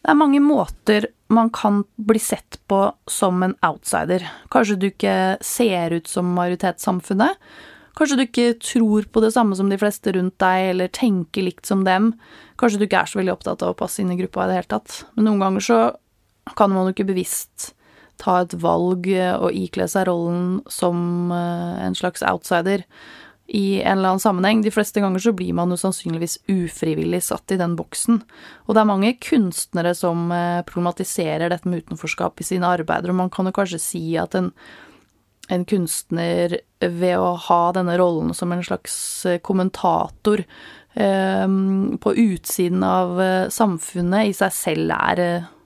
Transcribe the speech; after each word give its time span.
Det 0.00 0.12
er 0.12 0.16
mange 0.16 0.40
måter 0.40 1.10
man 1.30 1.50
kan 1.54 1.82
bli 2.00 2.18
sett 2.22 2.58
på 2.70 2.78
som 3.10 3.42
en 3.44 3.54
outsider. 3.66 4.24
Kanskje 4.50 4.78
du 4.80 4.86
ikke 4.88 5.16
ser 5.44 5.92
ut 5.94 6.08
som 6.10 6.32
majoritetssamfunnet. 6.34 7.36
Kanskje 7.98 8.16
du 8.16 8.24
ikke 8.24 8.46
tror 8.62 9.06
på 9.12 9.22
det 9.22 9.32
samme 9.34 9.56
som 9.58 9.68
de 9.70 9.78
fleste 9.78 10.14
rundt 10.16 10.38
deg, 10.40 10.70
eller 10.72 10.90
tenker 10.94 11.44
likt 11.44 11.68
som 11.68 11.84
dem. 11.84 12.14
Kanskje 12.58 12.80
du 12.80 12.86
ikke 12.86 13.02
er 13.02 13.10
så 13.10 13.20
veldig 13.20 13.34
opptatt 13.34 13.64
av 13.66 13.74
å 13.74 13.78
passe 13.78 14.00
inn 14.02 14.12
i 14.14 14.18
gruppa 14.18 14.46
i 14.46 14.50
det 14.50 14.56
hele 14.60 14.72
tatt. 14.72 15.02
Men 15.14 15.28
noen 15.28 15.44
ganger 15.44 15.66
så 15.68 15.80
kan 16.56 16.72
man 16.72 16.88
jo 16.88 16.96
ikke 16.96 17.10
bevisst 17.12 17.74
ta 18.20 18.40
et 18.42 18.56
valg 18.60 19.06
og 19.08 19.56
ikle 19.56 19.86
seg 19.88 20.08
rollen 20.08 20.60
som 20.68 21.30
eh, 21.32 21.76
en 21.86 21.96
slags 21.96 22.24
outsider 22.26 22.84
i 23.50 23.80
en 23.82 23.98
eller 23.98 24.12
annen 24.12 24.22
sammenheng. 24.22 24.60
De 24.62 24.70
fleste 24.70 25.02
ganger 25.02 25.18
så 25.18 25.32
blir 25.34 25.54
man 25.58 25.72
jo 25.72 25.78
sannsynligvis 25.80 26.38
ufrivillig 26.52 27.18
satt 27.26 27.50
i 27.50 27.58
den 27.58 27.74
boksen. 27.78 28.20
Og 28.68 28.76
det 28.76 28.82
er 28.82 28.90
mange 28.92 29.10
kunstnere 29.18 29.90
som 29.98 30.30
eh, 30.34 30.60
problematiserer 30.68 31.50
dette 31.50 31.66
med 31.66 31.82
utenforskap 31.82 32.38
i 32.38 32.46
sine 32.46 32.70
arbeider, 32.70 33.10
og 33.10 33.18
man 33.24 33.32
kan 33.34 33.50
jo 33.50 33.54
kanskje 33.56 33.82
si 33.82 34.04
at 34.22 34.36
en, 34.38 34.52
en 35.50 35.66
kunstner 35.66 36.60
ved 36.78 37.16
å 37.18 37.34
ha 37.48 37.60
denne 37.74 37.98
rollen 37.98 38.30
som 38.38 38.54
en 38.54 38.62
slags 38.62 38.94
eh, 39.26 39.40
kommentator 39.42 40.44
eh, 40.94 41.46
på 42.06 42.16
utsiden 42.22 42.86
av 42.86 43.18
eh, 43.18 43.48
samfunnet, 43.50 44.30
i 44.30 44.36
seg 44.44 44.54
selv 44.54 44.94
er 44.94 45.24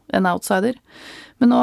en 0.09 0.33
outsider. 0.33 0.81
Men 1.37 1.53
nå 1.53 1.61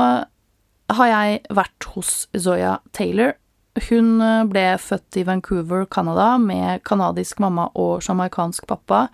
har 0.91 1.15
jeg 1.15 1.45
vært 1.49 1.93
hos 1.95 2.27
Zoya 2.37 2.77
Taylor, 2.93 3.39
hun 3.89 4.21
eh, 4.21 4.43
ble 4.51 4.65
født 4.81 5.21
i 5.21 5.23
Vancouver, 5.27 5.85
Canada, 5.85 6.35
med 6.37 6.83
canadisk 6.87 7.39
mamma 7.39 7.69
og 7.79 8.03
jamaicansk 8.03 8.67
pappa. 8.67 9.07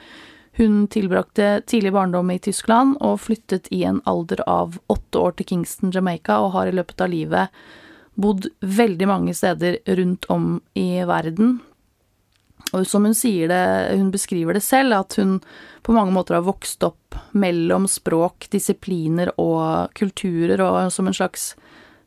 Hun 0.57 0.87
tilbrakte 0.89 1.61
tidlig 1.69 1.93
barndom 1.93 2.31
i 2.33 2.39
Tyskland 2.41 2.95
og 3.05 3.19
flyttet 3.21 3.69
i 3.69 3.83
en 3.85 4.01
alder 4.09 4.41
av 4.49 4.79
åtte 4.89 5.21
år 5.21 5.37
til 5.37 5.51
Kingston, 5.51 5.93
Jamaica, 5.93 6.39
og 6.41 6.55
har 6.55 6.71
i 6.71 6.73
løpet 6.73 7.03
av 7.05 7.13
livet 7.13 7.61
bodd 8.17 8.47
veldig 8.65 9.07
mange 9.07 9.35
steder 9.37 9.77
rundt 9.99 10.25
om 10.33 10.55
i 10.73 11.03
verden. 11.05 11.59
Og 12.73 12.87
som 12.89 13.05
hun 13.05 13.13
sier 13.15 13.51
det, 13.51 13.63
hun 13.93 14.09
beskriver 14.11 14.57
det 14.57 14.63
selv, 14.65 14.97
at 14.97 15.19
hun 15.21 15.37
på 15.85 15.93
mange 15.95 16.11
måter 16.15 16.39
har 16.39 16.47
vokst 16.47 16.81
opp 16.83 17.15
mellom 17.37 17.85
språk, 17.87 18.49
disipliner 18.51 19.29
og 19.37 19.93
kulturer, 19.95 20.59
og 20.65 20.89
som 20.91 21.07
en 21.07 21.15
slags 21.15 21.51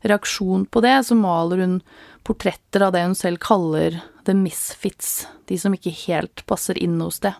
reaksjon 0.02 0.66
på 0.66 0.82
det, 0.84 0.98
så 1.06 1.16
maler 1.16 1.62
hun 1.64 1.78
portretter 2.24 2.84
av 2.86 2.92
det 2.94 3.04
hun 3.04 3.14
selv 3.18 3.40
kaller 3.42 4.00
the 4.26 4.34
misfits, 4.36 5.26
de 5.48 5.58
som 5.58 5.74
ikke 5.74 5.92
helt 6.06 6.44
passer 6.46 6.78
inn 6.78 7.00
hos 7.00 7.20
det. 7.24 7.34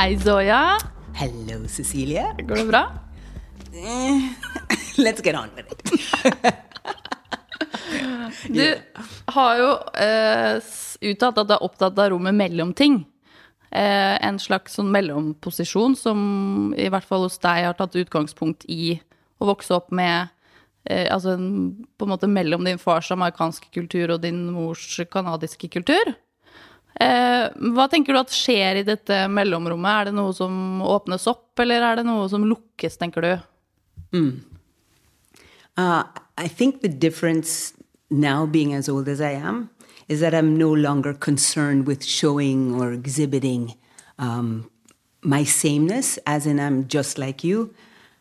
Hei, 0.00 0.16
Zoya. 0.16 0.78
Hello, 1.14 1.68
Cecilia. 1.68 2.32
Går 2.38 2.56
det 2.56 2.64
bra? 2.64 2.86
Let's 4.96 5.20
get 5.20 5.34
on 5.34 5.50
with 5.56 5.72
it. 5.72 6.54
Du 8.48 8.76
har 9.34 9.60
jo 9.60 9.70
eh, 10.00 10.72
uttalt 11.12 11.40
at 11.40 11.48
du 11.48 11.54
er 11.56 11.64
opptatt 11.64 11.98
av 11.98 12.12
rommet 12.12 12.36
mellom 12.36 12.74
ting. 12.76 13.02
Eh, 13.70 14.16
en 14.26 14.38
slags 14.42 14.74
sånn 14.78 14.90
mellomposisjon 14.90 15.94
som 15.98 16.20
i 16.74 16.88
hvert 16.90 17.06
fall 17.06 17.28
hos 17.28 17.38
deg 17.38 17.68
har 17.68 17.76
tatt 17.78 17.98
utgangspunkt 18.00 18.66
i 18.66 18.96
å 19.38 19.46
vokse 19.46 19.76
opp 19.76 19.92
med 19.94 20.32
eh, 20.90 21.06
Altså 21.06 21.36
på 21.38 22.06
en 22.06 22.10
måte 22.10 22.26
mellom 22.30 22.66
din 22.66 22.80
fars 22.82 23.12
amerikanske 23.14 23.70
kultur 23.74 24.16
og 24.16 24.24
din 24.24 24.48
mors 24.50 24.98
canadiske 25.12 25.70
kultur. 25.70 26.14
Eh, 27.00 27.46
hva 27.70 27.86
tenker 27.88 28.12
du 28.12 28.20
at 28.20 28.34
skjer 28.34 28.82
i 28.82 28.86
dette 28.86 29.22
mellomrommet? 29.30 29.92
Er 29.92 30.10
det 30.10 30.16
noe 30.18 30.34
som 30.36 30.82
åpnes 30.82 31.28
opp, 31.30 31.52
eller 31.62 31.86
er 31.86 32.00
det 32.00 32.08
noe 32.08 32.26
som 32.32 32.44
lukkes, 32.50 32.98
tenker 32.98 33.24
du? 33.24 33.32
Mm. 34.18 34.32
Uh, 35.78 36.02
I 36.36 36.48
think 36.48 36.82
the 36.82 36.88
difference 36.88 37.72
now, 38.10 38.44
being 38.44 38.74
as 38.74 38.88
old 38.88 39.08
as 39.08 39.20
I 39.20 39.30
am, 39.30 39.70
is 40.08 40.20
that 40.20 40.34
I'm 40.34 40.56
no 40.56 40.72
longer 40.72 41.14
concerned 41.14 41.86
with 41.86 42.04
showing 42.04 42.74
or 42.74 42.92
exhibiting 42.92 43.74
um, 44.18 44.68
my 45.22 45.44
sameness, 45.44 46.18
as 46.26 46.46
in 46.46 46.58
I'm 46.58 46.88
just 46.88 47.18
like 47.18 47.44
you, 47.44 47.72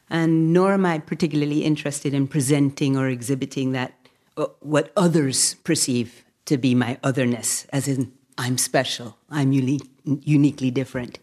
and 0.09 0.53
nor 0.53 0.73
am 0.73 0.85
I 0.85 1.00
particularly 1.00 1.63
interested 1.63 2.13
in 2.13 2.27
presenting 2.27 2.95
or 2.95 3.09
exhibiting 3.09 3.72
that 3.72 3.94
uh, 4.38 4.45
what 4.59 4.91
others 4.95 5.55
perceive 5.63 6.23
to 6.45 6.57
be 6.57 6.75
my 6.75 6.97
otherness, 7.03 7.66
as 7.71 7.88
in 7.88 8.11
I'm 8.38 8.57
special, 8.57 9.17
I'm 9.29 9.51
uni- 9.51 9.81
uniquely 10.03 10.71
different. 10.71 11.19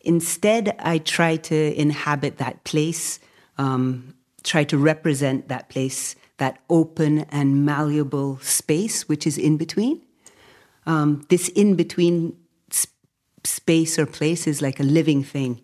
Instead, 0.00 0.76
I 0.78 0.98
try 0.98 1.36
to 1.36 1.80
inhabit 1.80 2.38
that 2.38 2.64
place, 2.64 3.18
um, 3.58 4.14
try 4.42 4.64
to 4.64 4.78
represent 4.78 5.48
that 5.48 5.68
place 5.68 6.14
that 6.44 6.58
open 6.68 7.20
and 7.30 7.64
malleable 7.64 8.38
space 8.40 9.08
which 9.08 9.26
is 9.26 9.38
in 9.38 9.56
between. 9.56 10.02
Um, 10.84 11.24
this 11.30 11.48
in 11.48 11.74
between 11.74 12.36
sp- 12.68 12.92
space 13.44 13.98
or 13.98 14.04
place 14.04 14.46
is 14.46 14.60
like 14.60 14.78
a 14.78 14.82
living 14.82 15.24
thing. 15.24 15.62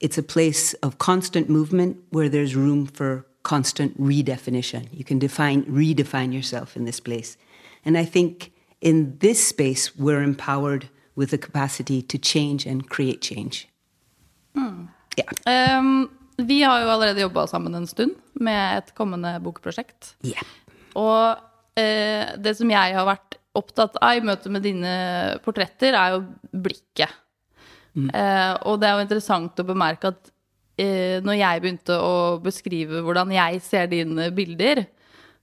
It's 0.00 0.18
a 0.18 0.22
place 0.22 0.74
of 0.86 0.98
constant 0.98 1.48
movement 1.48 1.96
where 2.10 2.28
there's 2.28 2.54
room 2.54 2.84
for 2.86 3.24
constant 3.42 3.98
redefinition. 3.98 4.88
You 4.92 5.02
can 5.02 5.18
define, 5.18 5.64
redefine 5.64 6.34
yourself 6.34 6.76
in 6.76 6.84
this 6.84 7.00
place. 7.00 7.38
And 7.86 7.96
I 7.96 8.04
think 8.04 8.52
in 8.82 9.16
this 9.20 9.42
space, 9.42 9.96
we're 9.96 10.22
empowered 10.22 10.90
with 11.16 11.30
the 11.30 11.38
capacity 11.38 12.02
to 12.02 12.18
change 12.18 12.66
and 12.66 12.86
create 12.90 13.22
change. 13.22 13.66
Mm. 14.54 14.88
Yeah. 15.16 15.30
Um, 15.46 16.17
Vi 16.38 16.60
har 16.62 16.84
jo 16.84 16.90
allerede 16.92 17.24
jobba 17.24 17.46
sammen 17.50 17.74
en 17.74 17.88
stund 17.90 18.14
med 18.38 18.78
et 18.78 18.92
kommende 18.98 19.34
bokprosjekt. 19.42 20.12
Yeah. 20.26 20.46
Og 20.98 21.78
eh, 21.78 22.34
det 22.38 22.54
som 22.58 22.70
jeg 22.70 22.94
har 22.94 23.08
vært 23.08 23.38
opptatt 23.58 23.96
av 24.04 24.18
i 24.18 24.22
møte 24.24 24.50
med 24.52 24.62
dine 24.62 24.92
portretter, 25.42 25.96
er 25.98 26.14
jo 26.14 26.20
blikket. 26.52 27.10
Mm. 27.98 28.10
Eh, 28.14 28.52
og 28.70 28.78
det 28.78 28.88
er 28.88 28.94
jo 28.94 29.06
interessant 29.06 29.58
å 29.58 29.66
bemerke 29.66 30.12
at 30.12 30.30
eh, 30.78 31.18
når 31.24 31.40
jeg 31.40 31.64
begynte 31.64 31.98
å 31.98 32.14
beskrive 32.42 33.02
hvordan 33.02 33.34
jeg 33.34 33.62
ser 33.64 33.90
dine 33.90 34.30
bilder, 34.34 34.84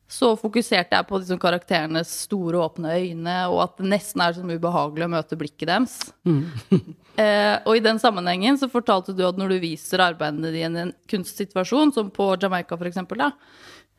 så 0.07 0.35
fokuserte 0.37 0.93
jeg 0.93 1.07
på 1.09 1.17
liksom 1.17 1.39
karakterenes 1.41 2.11
store, 2.27 2.59
åpne 2.61 2.93
øyne, 2.93 3.35
og 3.49 3.63
at 3.63 3.79
det 3.79 3.89
nesten 3.89 4.21
er 4.21 4.35
sånn 4.37 4.53
ubehagelig 4.53 5.07
å 5.07 5.13
møte 5.15 5.37
blikket 5.39 5.69
deres. 5.71 5.95
Mm. 6.29 6.43
eh, 7.23 7.55
og 7.65 7.73
i 7.73 7.83
den 7.83 7.99
sammenhengen 8.01 8.59
så 8.61 8.69
fortalte 8.71 9.15
du 9.17 9.23
at 9.25 9.39
når 9.41 9.55
du 9.55 9.63
viser 9.63 10.03
arbeidene 10.05 10.53
dine 10.53 10.77
i 10.77 10.83
en 10.85 10.93
kunstsituasjon, 11.09 11.95
som 11.97 12.13
på 12.13 12.29
Jamaica 12.41 12.77
f.eks., 12.77 13.01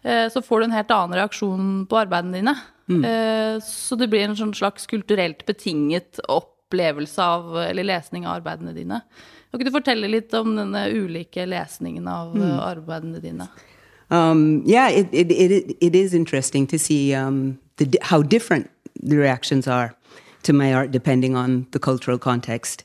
eh, 0.06 0.27
så 0.31 0.45
får 0.47 0.62
du 0.62 0.69
en 0.69 0.78
helt 0.78 0.95
annen 0.95 1.19
reaksjon 1.19 1.71
på 1.91 2.00
arbeidene 2.05 2.39
dine. 2.39 2.56
Mm. 2.87 3.03
Eh, 3.03 3.55
så 3.66 3.99
det 3.99 4.06
blir 4.12 4.28
en 4.28 4.39
sånn 4.39 4.55
slags 4.55 4.87
kulturelt 4.87 5.43
betinget 5.49 6.22
opplevelse 6.31 7.33
av, 7.34 7.56
eller 7.66 7.91
lesning 7.91 8.31
av 8.31 8.39
arbeidene 8.39 8.78
dine. 8.78 9.03
Kan 9.50 9.59
ikke 9.59 9.72
du 9.72 9.78
fortelle 9.81 10.11
litt 10.11 10.34
om 10.39 10.55
denne 10.55 10.87
ulike 10.95 11.50
lesningen 11.50 12.06
av 12.11 12.31
mm. 12.37 12.61
arbeidene 12.62 13.22
dine? 13.22 13.50
Um, 14.11 14.62
yeah, 14.65 14.89
it, 14.89 15.09
it, 15.12 15.33
it, 15.33 15.77
it 15.81 15.94
is 15.94 16.15
interesting 16.15 16.67
to 16.69 16.78
see 16.78 17.15
um, 17.15 17.59
the, 17.77 17.99
how 18.03 18.22
different 18.22 18.71
the 19.00 19.17
reactions 19.17 19.67
are 19.67 19.94
to 20.44 20.53
my 20.53 20.72
art 20.72 20.91
depending 20.91 21.37
on 21.37 21.67
the 21.72 21.78
cultural 21.78 22.19
context. 22.19 22.84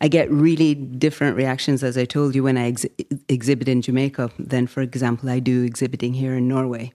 I 0.00 0.08
get 0.08 0.30
really 0.30 0.74
different 0.74 1.36
reactions, 1.36 1.84
as 1.84 1.96
I 1.96 2.04
told 2.04 2.34
you, 2.34 2.42
when 2.42 2.58
I 2.58 2.68
ex- 2.68 2.86
exhibit 3.28 3.68
in 3.68 3.82
Jamaica 3.82 4.30
than, 4.38 4.66
for 4.66 4.82
example, 4.82 5.30
I 5.30 5.38
do 5.38 5.62
exhibiting 5.62 6.14
here 6.14 6.34
in 6.34 6.48
Norway. 6.48 6.92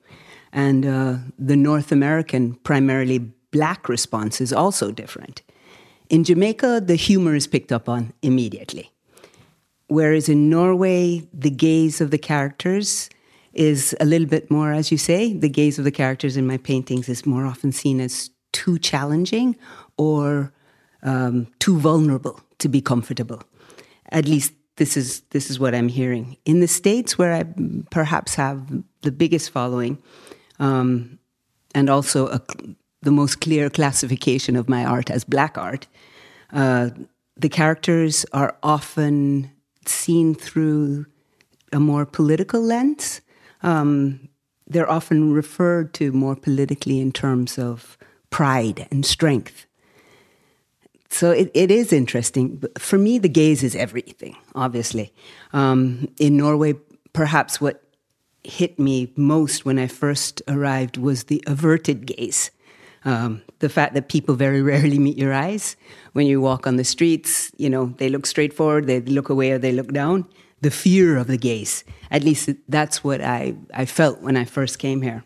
And 0.51 0.85
uh, 0.85 1.17
the 1.39 1.55
North 1.55 1.91
American, 1.91 2.55
primarily 2.55 3.19
black 3.51 3.87
response 3.87 4.41
is 4.41 4.51
also 4.51 4.91
different. 4.91 5.41
In 6.09 6.23
Jamaica, 6.23 6.81
the 6.85 6.95
humor 6.95 7.35
is 7.35 7.47
picked 7.47 7.71
up 7.71 7.87
on 7.87 8.13
immediately. 8.21 8.91
Whereas 9.87 10.27
in 10.27 10.49
Norway, 10.49 11.27
the 11.33 11.49
gaze 11.49 12.01
of 12.01 12.11
the 12.11 12.17
characters 12.17 13.09
is 13.57 13.95
a 13.99 14.05
little 14.05 14.27
bit 14.27 14.49
more, 14.51 14.71
as 14.71 14.91
you 14.91 14.97
say, 14.97 15.33
the 15.33 15.49
gaze 15.49 15.79
of 15.79 15.83
the 15.83 15.91
characters 15.91 16.37
in 16.37 16.47
my 16.47 16.57
paintings 16.57 17.09
is 17.09 17.25
more 17.25 17.45
often 17.45 17.71
seen 17.71 17.99
as 17.99 18.29
too 18.53 18.77
challenging 18.79 19.55
or 19.97 20.53
um, 21.03 21.47
too 21.59 21.79
vulnerable 21.79 22.39
to 22.59 22.69
be 22.69 22.81
comfortable. 22.81 23.41
At 24.11 24.25
least 24.25 24.53
this 24.77 24.95
is 24.95 25.21
this 25.31 25.49
is 25.49 25.59
what 25.59 25.73
I'm 25.73 25.89
hearing 25.89 26.37
in 26.45 26.59
the 26.59 26.67
states 26.67 27.17
where 27.17 27.33
I 27.33 27.45
perhaps 27.89 28.35
have 28.35 28.83
the 29.01 29.11
biggest 29.11 29.49
following, 29.49 29.97
um, 30.59 31.19
and 31.73 31.89
also 31.89 32.27
a, 32.27 32.41
the 33.01 33.11
most 33.11 33.41
clear 33.41 33.69
classification 33.69 34.55
of 34.55 34.69
my 34.69 34.85
art 34.85 35.09
as 35.09 35.23
black 35.23 35.57
art. 35.57 35.87
Uh, 36.53 36.89
the 37.35 37.49
characters 37.49 38.25
are 38.33 38.57
often 38.61 39.51
seen 39.85 40.35
through 40.35 41.05
a 41.73 41.79
more 41.79 42.05
political 42.05 42.61
lens. 42.61 43.21
Um, 43.63 44.29
they're 44.67 44.89
often 44.89 45.33
referred 45.33 45.93
to 45.95 46.11
more 46.11 46.35
politically 46.35 46.99
in 46.99 47.11
terms 47.11 47.57
of 47.57 47.97
pride 48.29 48.87
and 48.91 49.05
strength. 49.05 49.65
So 51.09 51.31
it, 51.31 51.49
it 51.53 51.71
is 51.71 51.93
interesting. 51.93 52.61
For 52.77 52.97
me, 52.97 53.17
the 53.17 53.29
gaze 53.29 53.63
is 53.63 53.75
everything, 53.75 54.35
obviously. 54.55 55.13
Um, 55.53 56.09
in 56.19 56.35
Norway, 56.35 56.75
perhaps 57.13 57.61
what 57.61 57.81
hit 58.43 58.77
me 58.77 59.11
most 59.15 59.65
when 59.65 59.79
I 59.79 59.87
first 59.87 60.41
arrived 60.47 60.97
was 60.97 61.25
the 61.25 61.43
averted 61.47 62.05
gaze. 62.05 62.51
Um, 63.05 63.41
the 63.59 63.69
fact 63.69 63.93
that 63.93 64.09
people 64.09 64.35
very 64.35 64.61
rarely 64.73 64.99
meet 64.99 65.17
your 65.17 65.33
eyes 65.33 65.77
when 66.13 66.27
you 66.27 66.41
walk 66.41 66.67
on 66.67 66.75
the 66.75 66.83
streets, 66.83 67.51
you 67.57 67.69
know, 67.69 67.93
they 67.97 68.09
look 68.09 68.25
straight 68.25 68.53
forward, 68.53 68.87
they 68.87 69.01
look 69.01 69.29
away, 69.29 69.51
or 69.51 69.57
they 69.57 69.71
look 69.71 69.93
down. 69.93 70.27
The 70.61 70.71
fear 70.71 71.17
of 71.17 71.27
the 71.27 71.37
gaze. 71.37 71.83
At 72.09 72.23
least 72.23 72.49
that's 72.67 73.03
what 73.03 73.21
I, 73.21 73.55
I 73.73 73.85
felt 73.85 74.21
when 74.21 74.35
I 74.35 74.45
first 74.45 74.79
came 74.79 75.01
here. 75.01 75.23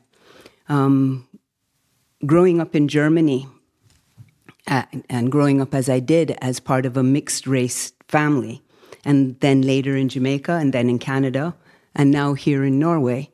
Um, 0.67 1.27
growing 2.25 2.59
up 2.59 2.75
in 2.75 2.87
Germany, 2.87 3.47
uh, 4.67 4.83
and 5.09 5.31
growing 5.31 5.61
up 5.61 5.73
as 5.73 5.89
I 5.89 5.99
did 5.99 6.37
as 6.41 6.59
part 6.59 6.85
of 6.85 6.97
a 6.97 7.03
mixed 7.03 7.47
race 7.47 7.93
family, 8.07 8.61
and 9.03 9.39
then 9.39 9.61
later 9.61 9.95
in 9.95 10.09
Jamaica, 10.09 10.53
and 10.53 10.73
then 10.73 10.89
in 10.89 10.99
Canada, 10.99 11.55
and 11.95 12.11
now 12.11 12.33
here 12.33 12.63
in 12.63 12.79
Norway, 12.79 13.31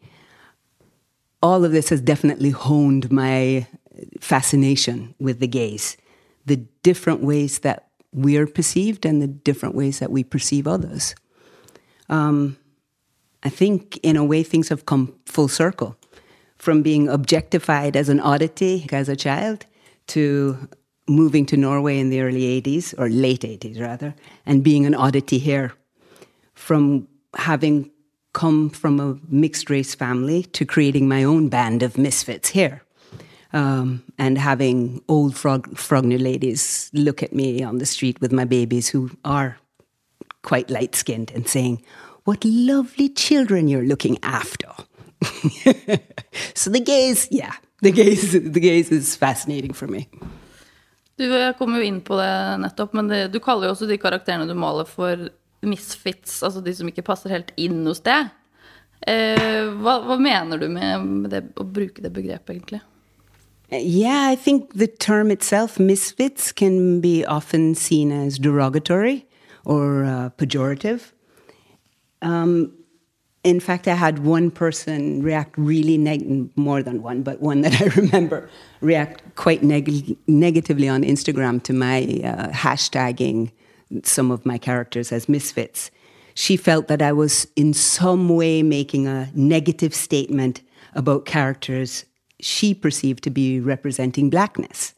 all 1.42 1.66
of 1.66 1.72
this 1.72 1.90
has 1.90 2.02
definitely 2.02 2.52
honed 2.52 3.12
my 3.12 3.68
fascination 4.20 5.16
with 5.20 5.40
the 5.40 5.48
gaze, 5.48 5.98
the 6.46 6.58
different 6.84 7.22
ways 7.22 7.60
that 7.60 7.90
we're 8.14 8.48
perceived 8.48 9.06
and 9.06 9.22
the 9.22 9.28
different 9.28 9.76
ways 9.76 10.00
that 10.00 10.12
we 10.12 10.24
perceive 10.24 10.68
others. 10.68 11.14
Um, 12.09 12.57
I 13.44 13.50
think, 13.50 13.98
in 14.04 14.18
a 14.18 14.24
way, 14.24 14.44
things 14.44 14.69
have 14.69 14.86
come 14.86 15.13
full 15.25 15.48
circle 15.48 15.98
from 16.57 16.81
being 16.81 17.07
objectified 17.07 17.95
as 17.95 18.09
an 18.09 18.19
oddity 18.19 18.88
as 18.92 19.09
a 19.09 19.15
child 19.15 19.65
to 20.07 20.68
moving 21.07 21.45
to 21.45 21.57
Norway 21.57 22.00
in 22.00 22.09
the 22.09 22.21
early 22.21 22.62
80s, 22.62 22.94
or 22.98 23.09
late 23.09 23.42
80s 23.42 23.80
rather, 23.80 24.15
and 24.45 24.63
being 24.63 24.86
an 24.86 24.95
oddity 24.95 25.38
here. 25.38 25.74
From 26.56 27.07
having 27.36 27.92
come 28.33 28.69
from 28.69 29.00
a 29.00 29.18
mixed 29.30 29.69
race 29.69 29.95
family 29.95 30.44
to 30.44 30.65
creating 30.65 31.07
my 31.07 31.24
own 31.24 31.50
band 31.50 31.81
of 31.81 31.98
misfits 31.98 32.50
here 32.50 32.83
um, 33.54 34.04
and 34.18 34.38
having 34.38 35.01
old 35.07 35.36
frog, 35.36 35.68
Frogner 35.75 36.21
ladies 36.21 36.92
look 36.94 37.24
at 37.24 37.33
me 37.33 37.63
on 37.63 37.77
the 37.80 37.86
street 37.86 38.19
with 38.21 38.31
my 38.31 38.45
babies 38.45 38.89
who 38.89 39.09
are 39.24 39.57
quite 40.48 40.70
light 40.72 40.96
skinned 40.96 41.32
and 41.36 41.48
saying, 41.48 41.84
What 42.24 42.44
lovely 42.44 43.10
children 43.10 43.68
you're 43.68 43.88
looking 43.88 44.18
after. 44.24 44.72
so 46.54 46.70
the 46.70 46.80
gaze, 46.80 47.28
yeah, 47.32 47.54
the 47.82 47.92
gaze, 47.92 48.32
the 48.32 48.60
gaze 48.60 48.92
is 48.92 49.16
fascinating 49.16 49.74
for 49.74 49.88
me. 49.88 50.10
Du, 51.18 51.26
jeg 51.26 51.56
kom 51.58 51.74
jo 51.74 51.82
inn 51.82 52.02
på 52.06 52.18
det 52.20 52.34
nettopp, 52.62 52.92
men 52.94 53.08
det, 53.10 53.22
du 53.34 53.40
kaller 53.42 53.70
jo 53.70 53.74
også 53.74 53.88
de 53.90 53.98
karakterene 53.98 54.46
du 54.46 54.54
maler, 54.60 54.86
for 54.86 55.30
misfits, 55.66 56.44
altså 56.46 56.62
de 56.62 56.76
som 56.78 56.92
ikke 56.92 57.06
passer 57.08 57.34
helt 57.34 57.50
inn 57.58 57.80
hos 57.88 58.04
deg. 58.06 58.30
Eh, 59.08 59.72
hva, 59.80 59.98
hva, 60.06 60.20
mener 60.22 60.62
du 60.62 60.68
med, 60.70 61.08
med 61.24 61.34
det, 61.34 61.42
å 61.58 61.66
bruke 61.66 62.04
det 62.04 62.12
begrepet, 62.14 62.54
egentlig? 62.54 62.84
Yeah, 63.72 64.30
I 64.30 64.36
think 64.36 64.78
the 64.78 64.88
term 64.88 65.32
itself, 65.32 65.80
misfits, 65.80 66.52
can 66.52 67.02
be 67.02 67.26
often 67.26 67.74
seen 67.74 68.12
as 68.12 68.38
derogatory 68.38 69.27
or 69.68 70.06
uh, 70.06 70.30
pejorative. 70.38 71.12
Um, 72.22 72.74
in 73.44 73.60
fact, 73.60 73.88
I 73.88 73.96
had 73.96 74.19
one 74.19 74.50
person 74.50 75.22
react 75.22 75.58
really 75.58 75.98
neg- 75.98 76.50
more 76.58 76.81
than 76.81 77.04
one, 77.04 77.22
but 77.22 77.42
one 77.42 77.62
that 77.62 77.81
I 77.81 77.86
remember 78.02 78.50
react 78.81 79.36
quite 79.36 79.64
neg- 79.64 80.18
negatively 80.25 80.88
on 80.88 81.04
Instagram 81.04 81.62
to 81.64 81.74
my 81.74 82.00
uh, 82.24 82.48
hashtagging 82.50 83.52
some 84.04 84.31
of 84.31 84.46
my 84.46 84.58
characters 84.58 85.12
as 85.12 85.30
misfits. 85.30 85.92
She 86.34 86.56
felt 86.56 86.88
that 86.88 87.02
I 87.02 87.12
was 87.12 87.48
in 87.56 87.74
some 87.74 88.30
way 88.30 88.64
making 88.64 89.08
a 89.08 89.30
negative 89.34 89.94
statement 89.94 90.62
about 90.94 91.25
characters 91.25 92.06
she 92.40 92.74
perceived 92.74 93.24
to 93.24 93.30
be 93.30 93.60
representing 93.60 94.30
blackness. 94.30 94.94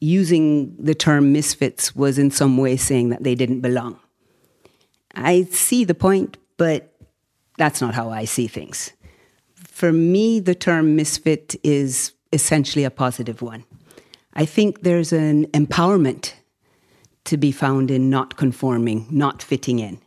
Using 0.00 0.74
the 0.76 0.94
term 0.94 1.32
misfits 1.32 1.94
was 1.94 2.18
in 2.18 2.30
some 2.30 2.56
way 2.56 2.76
saying 2.76 3.10
that 3.10 3.22
they 3.22 3.34
didn't 3.34 3.60
belong. 3.60 3.98
I 5.14 5.42
see 5.44 5.84
the 5.84 5.94
point, 5.94 6.38
but 6.56 6.94
that's 7.58 7.80
not 7.80 7.94
how 7.94 8.10
I 8.10 8.24
see 8.24 8.46
things. 8.46 8.92
For 9.54 9.92
me, 9.92 10.40
the 10.40 10.54
term 10.54 10.96
misfit 10.96 11.56
is 11.62 12.12
essentially 12.32 12.84
a 12.84 12.90
positive 12.90 13.42
one. 13.42 13.64
I 14.34 14.46
think 14.46 14.82
there's 14.82 15.12
an 15.12 15.46
empowerment 15.48 16.32
to 17.24 17.36
be 17.36 17.52
found 17.52 17.90
in 17.90 18.08
not 18.08 18.36
conforming, 18.36 19.06
not 19.10 19.42
fitting 19.42 19.78
in. 19.78 20.00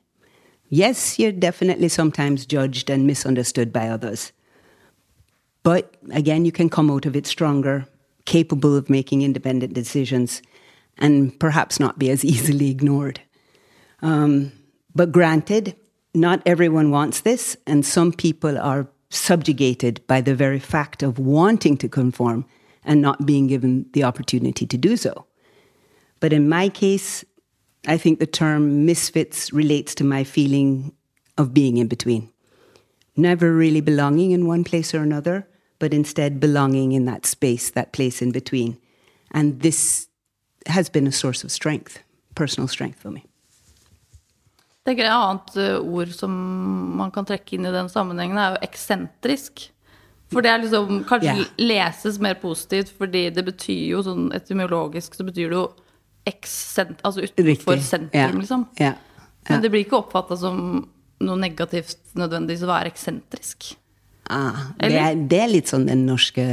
Yes, 0.70 1.20
you're 1.20 1.32
definitely 1.32 1.90
sometimes 1.90 2.46
judged 2.46 2.90
and 2.90 3.06
misunderstood 3.06 3.72
by 3.72 3.90
others. 3.90 4.32
But 5.62 5.96
again, 6.12 6.46
you 6.46 6.52
can 6.52 6.70
come 6.70 6.90
out 6.90 7.06
of 7.06 7.16
it 7.16 7.28
stronger, 7.28 7.86
capable 8.26 8.76
of 8.76 8.90
making 8.90 9.22
independent 9.22 9.74
decisions, 9.74 10.42
and 10.98 11.38
perhaps 11.40 11.80
not 11.80 12.00
be 12.00 12.10
as 12.10 12.24
easily 12.34 12.70
ignored. 12.70 13.22
Um, 14.02 14.52
but 14.96 15.12
granted, 15.12 15.76
not 16.14 16.42
everyone 16.46 16.92
wants 16.92 17.22
this, 17.22 17.58
and 17.66 17.86
some 17.86 18.12
people 18.12 18.58
are 18.58 18.88
subjugated 19.10 20.06
by 20.08 20.22
the 20.22 20.36
very 20.36 20.60
fact 20.60 21.04
of 21.04 21.20
wanting 21.20 21.78
to 21.78 21.88
conform 21.88 22.46
and 22.84 23.02
not 23.02 23.26
being 23.26 23.48
given 23.48 23.86
the 23.94 24.04
opportunity 24.04 24.66
to 24.66 24.78
do 24.78 24.98
so. 24.98 25.26
But 26.20 26.34
in 26.34 26.50
my 26.50 26.70
case, 26.70 27.24
I 27.88 27.98
think 27.98 28.20
the 28.20 28.28
term 28.28 28.86
misfits 28.86 29.52
relates 29.52 29.94
to 29.96 30.04
my 30.04 30.24
feeling 30.24 30.94
of 31.38 31.54
being 31.54 31.78
in 31.78 31.88
between. 31.88 32.30
Never 33.16 33.54
really 33.54 33.82
belonging 33.82 34.32
in 34.32 34.48
one 34.48 34.64
place 34.64 34.94
or 34.94 35.02
another, 35.02 35.48
but 35.84 35.94
instead 35.94 36.40
belonging 36.40 36.94
in 36.94 37.04
that 37.06 37.26
space, 37.26 37.70
that 37.72 37.92
place 37.92 38.22
in 38.22 38.32
between. 38.32 38.78
And 39.32 39.60
this 39.60 40.08
has 40.66 40.90
been 40.90 41.06
a 41.08 41.12
source 41.12 41.44
of 41.44 41.52
strength, 41.52 42.00
personal 42.36 42.70
strength 42.70 43.02
for 43.02 43.12
me. 43.12 43.26
Det 44.86 44.94
er 44.96 45.04
et 45.04 45.12
annet 45.12 45.58
eh, 45.60 45.76
ord 45.80 46.14
som 46.16 46.32
man 47.00 47.12
kan 47.12 47.28
trekke 47.28 47.58
inn 47.58 47.68
i 47.68 47.76
den 47.76 47.92
sammenhengen, 47.92 48.40
er 48.40 48.56
jo 48.56 48.62
eksentrisk. 48.70 49.66
For 50.32 50.40
det 50.44 50.54
er 50.54 50.64
liksom 50.64 51.04
kanskje 51.10 51.36
yeah. 51.36 51.52
leses 51.60 52.22
mer 52.24 52.40
positivt, 52.40 52.96
fordi 52.96 53.26
det 53.36 53.44
betyr 53.52 53.84
jo 53.92 54.02
sånn 54.08 54.32
etymologisk 54.40 55.20
så 55.20 55.28
betyr 55.28 55.52
det 55.52 55.60
jo 55.60 55.68
eksent, 56.32 57.04
altså 57.04 57.28
utenfor 57.28 57.84
sentrum, 57.84 58.24
yeah. 58.24 58.40
liksom. 58.40 58.68
Yeah. 58.80 59.00
Men 59.52 59.68
det 59.68 59.72
blir 59.74 59.84
ikke 59.84 60.00
oppfatta 60.00 60.40
som 60.40 60.60
noe 61.28 61.40
negativt 61.44 62.00
nødvendigvis 62.16 62.64
å 62.64 62.72
være 62.72 62.96
eksentrisk. 62.96 63.74
Ah, 64.30 64.74
det, 64.80 64.96
er, 64.96 65.16
det 65.30 65.40
er 65.44 65.52
litt 65.52 65.72
sånn 65.72 65.88
den 65.90 66.06
norske 66.08 66.46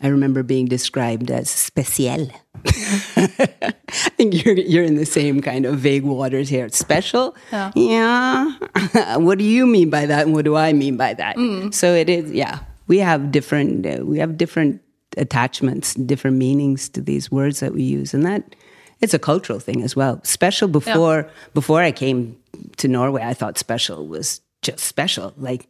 I 0.00 0.08
remember 0.08 0.42
being 0.42 0.66
described 0.66 1.30
as 1.30 1.50
special. 1.50 2.30
I 2.64 3.26
think 4.16 4.44
you're, 4.44 4.54
you're 4.54 4.84
in 4.84 4.94
the 4.94 5.06
same 5.06 5.42
kind 5.42 5.66
of 5.66 5.78
vague 5.78 6.04
waters 6.04 6.48
here. 6.48 6.68
Special? 6.68 7.34
Yeah. 7.50 7.72
yeah. 7.74 9.16
what 9.16 9.38
do 9.38 9.44
you 9.44 9.66
mean 9.66 9.90
by 9.90 10.06
that? 10.06 10.26
And 10.26 10.34
what 10.34 10.44
do 10.44 10.54
I 10.54 10.72
mean 10.72 10.96
by 10.96 11.14
that? 11.14 11.36
Mm. 11.36 11.74
So 11.74 11.94
it 11.94 12.08
is, 12.08 12.30
yeah. 12.30 12.60
We 12.86 12.98
have 12.98 13.32
different, 13.32 13.86
uh, 13.86 14.04
we 14.04 14.18
have 14.18 14.38
different 14.38 14.80
attachments, 15.16 15.94
different 15.94 16.36
meanings 16.36 16.88
to 16.90 17.00
these 17.00 17.30
words 17.30 17.58
that 17.58 17.74
we 17.74 17.82
use. 17.82 18.14
And 18.14 18.24
that, 18.24 18.54
it's 19.00 19.14
a 19.14 19.18
cultural 19.18 19.58
thing 19.58 19.82
as 19.82 19.96
well. 19.96 20.20
Special 20.22 20.68
before, 20.68 21.22
yeah. 21.26 21.30
before 21.54 21.82
I 21.82 21.90
came 21.90 22.38
to 22.76 22.86
Norway, 22.86 23.22
I 23.22 23.34
thought 23.34 23.58
special 23.58 24.06
was 24.06 24.40
just 24.62 24.78
special, 24.78 25.34
like 25.36 25.66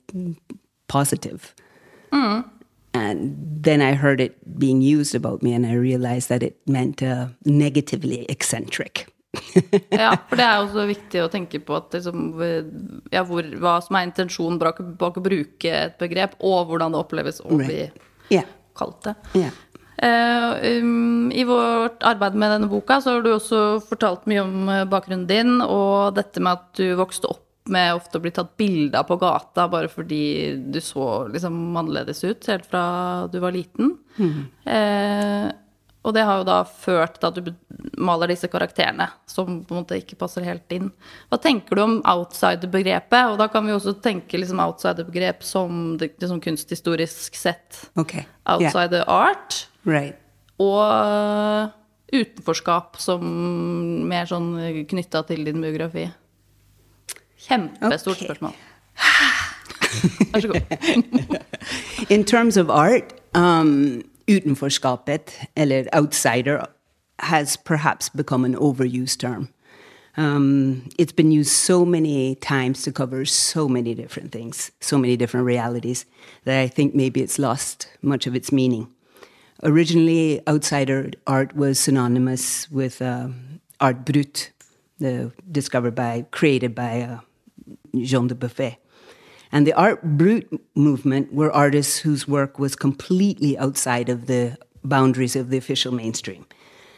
positive. 0.88 1.54
Mm. 2.12 2.44
And 2.94 3.36
then 3.62 3.82
I 3.82 3.92
heard 3.94 4.20
it 4.20 4.58
being 4.58 4.82
used 4.82 5.14
about 5.14 5.42
me, 5.42 5.52
and 5.54 5.66
I 5.66 5.74
realized 5.74 6.28
that 6.30 6.42
it 6.42 6.56
meant 6.66 7.02
uh, 7.02 7.28
negatively 7.44 8.24
eccentric. 8.28 9.06
ja, 9.90 10.16
for 10.28 10.40
det 10.40 10.44
er 10.44 10.62
også 10.62 10.86
viktig 10.88 11.20
å 11.20 11.28
tenke 11.30 11.60
på 11.60 11.76
at 11.76 11.92
liksom, 11.94 12.30
ja, 13.12 13.22
hvor, 13.28 13.44
hva 13.60 13.76
som 13.84 13.98
er 13.98 14.08
intensjonen 14.08 14.56
bak, 14.60 14.80
bak, 14.98 15.20
å 15.20 15.24
bruke 15.24 15.72
et 15.84 15.98
begrep, 16.00 16.38
og 16.40 16.72
hvordan 16.72 16.96
det 16.96 17.02
oppleves 17.02 17.42
å 17.44 17.52
bli 17.52 17.82
right. 17.84 18.06
yeah. 18.32 18.48
kalt 18.78 19.02
det. 19.04 19.14
Yeah. 19.36 19.56
Uh, 19.98 20.54
um, 20.78 21.28
I 21.34 21.44
vårt 21.44 22.04
arbeid 22.06 22.36
med 22.38 22.52
denne 22.54 22.70
boka 22.70 23.00
så 23.02 23.16
har 23.16 23.24
du 23.24 23.32
også 23.34 23.62
fortalt 23.84 24.28
mye 24.30 24.44
om 24.44 24.68
eh, 24.70 24.84
bakgrunnen 24.86 25.26
din, 25.26 25.56
og 25.60 26.14
dette 26.14 26.40
med 26.40 26.54
at 26.54 26.68
du 26.78 26.94
vokste 26.98 27.30
opp 27.32 27.47
med 27.68 27.94
ofte 27.94 28.18
å 28.18 28.24
bli 28.24 28.32
tatt 28.34 28.56
bilde 28.60 28.98
av 28.98 29.06
på 29.08 29.18
gata 29.20 29.68
bare 29.70 29.88
fordi 29.92 30.56
du 30.72 30.80
så 30.84 31.28
liksom 31.32 31.76
annerledes 31.76 32.24
ut 32.24 32.46
helt 32.50 32.66
fra 32.66 32.82
du 33.32 33.38
var 33.42 33.52
liten. 33.56 33.96
Mm. 34.18 34.44
Eh, 34.64 35.48
Og 36.08 36.14
det 36.14 36.22
har 36.24 36.38
jo 36.38 36.44
da 36.46 36.62
ført 36.64 37.18
til 37.20 37.26
at 37.28 37.38
du 37.42 37.48
maler 38.00 38.30
disse 38.30 38.48
karakterene 38.48 39.08
som 39.28 39.58
på 39.66 39.74
en 39.74 39.80
måte 39.82 39.98
ikke 39.98 40.16
passer 40.16 40.46
helt 40.46 40.70
inn. 40.72 40.86
Hva 41.28 41.36
tenker 41.42 41.76
du 41.76 41.82
om 41.82 41.96
outsider-begrepet? 42.06 43.32
Og 43.32 43.36
da 43.40 43.48
kan 43.52 43.66
vi 43.66 43.74
også 43.74 43.96
tenke 44.00 44.38
liksom 44.38 44.62
outsider-begrep 44.62 45.42
som 45.44 45.98
liksom 45.98 46.40
kunsthistorisk 46.40 47.36
sett. 47.36 47.90
Okay. 47.98 48.24
Outsider 48.48 49.02
yeah. 49.02 49.10
art. 49.10 49.58
Right. 49.84 50.16
Og 50.62 50.80
uh, 50.80 51.68
utenforskap 52.14 52.96
som 53.02 53.26
mer 54.08 54.30
sånn 54.30 54.54
knytta 54.88 55.26
til 55.28 55.44
din 55.50 55.60
biografi. 55.60 56.06
Kjempestort 57.38 58.16
okay. 58.16 58.26
spørsmål. 58.26 58.52
Vær 60.32 60.40
så 60.40 60.48
god. 60.48 60.60
In 62.14 62.24
terms 62.24 62.56
of 62.56 62.70
art 62.70 63.14
um, 63.34 64.02
utenforskapet, 64.28 65.46
eller 65.56 65.84
outsider, 65.92 66.66
has 67.18 67.56
perhaps 67.56 68.08
become 68.08 68.44
an 68.44 68.54
overused 68.54 69.18
term. 69.18 69.48
Um, 70.16 70.88
it's 70.98 71.12
been 71.12 71.30
used 71.30 71.52
so 71.52 71.84
many 71.84 72.34
times 72.34 72.82
to 72.82 72.92
cover 72.92 73.24
so 73.24 73.68
many 73.68 73.94
different 73.94 74.32
things, 74.32 74.72
so 74.80 74.98
many 74.98 75.16
different 75.16 75.46
realities, 75.46 76.06
that 76.44 76.58
I 76.58 76.66
think 76.66 76.94
maybe 76.94 77.22
it's 77.22 77.38
lost 77.38 77.88
much 78.02 78.26
of 78.26 78.34
its 78.34 78.50
meaning. 78.50 78.88
Originally, 79.62 80.40
outsider 80.48 81.10
art 81.26 81.54
was 81.54 81.78
synonymous 81.78 82.70
with 82.70 83.00
uh, 83.00 83.28
art 83.80 84.04
brut, 84.04 84.50
the, 84.98 85.30
discovered 85.52 85.94
by, 85.94 86.26
created 86.32 86.74
by 86.74 87.02
uh, 87.02 87.18
Jean 87.94 88.28
Dubuffet. 88.28 88.78
And 89.50 89.66
the 89.66 89.72
art 89.72 90.02
brut 90.02 90.44
movement 90.74 91.32
were 91.32 91.50
artists 91.52 91.98
whose 91.98 92.28
work 92.28 92.58
was 92.58 92.76
completely 92.76 93.56
outside 93.56 94.08
of 94.08 94.26
the 94.26 94.58
boundaries 94.84 95.36
of 95.36 95.50
the 95.50 95.56
official 95.56 95.92
mainstream. 95.92 96.46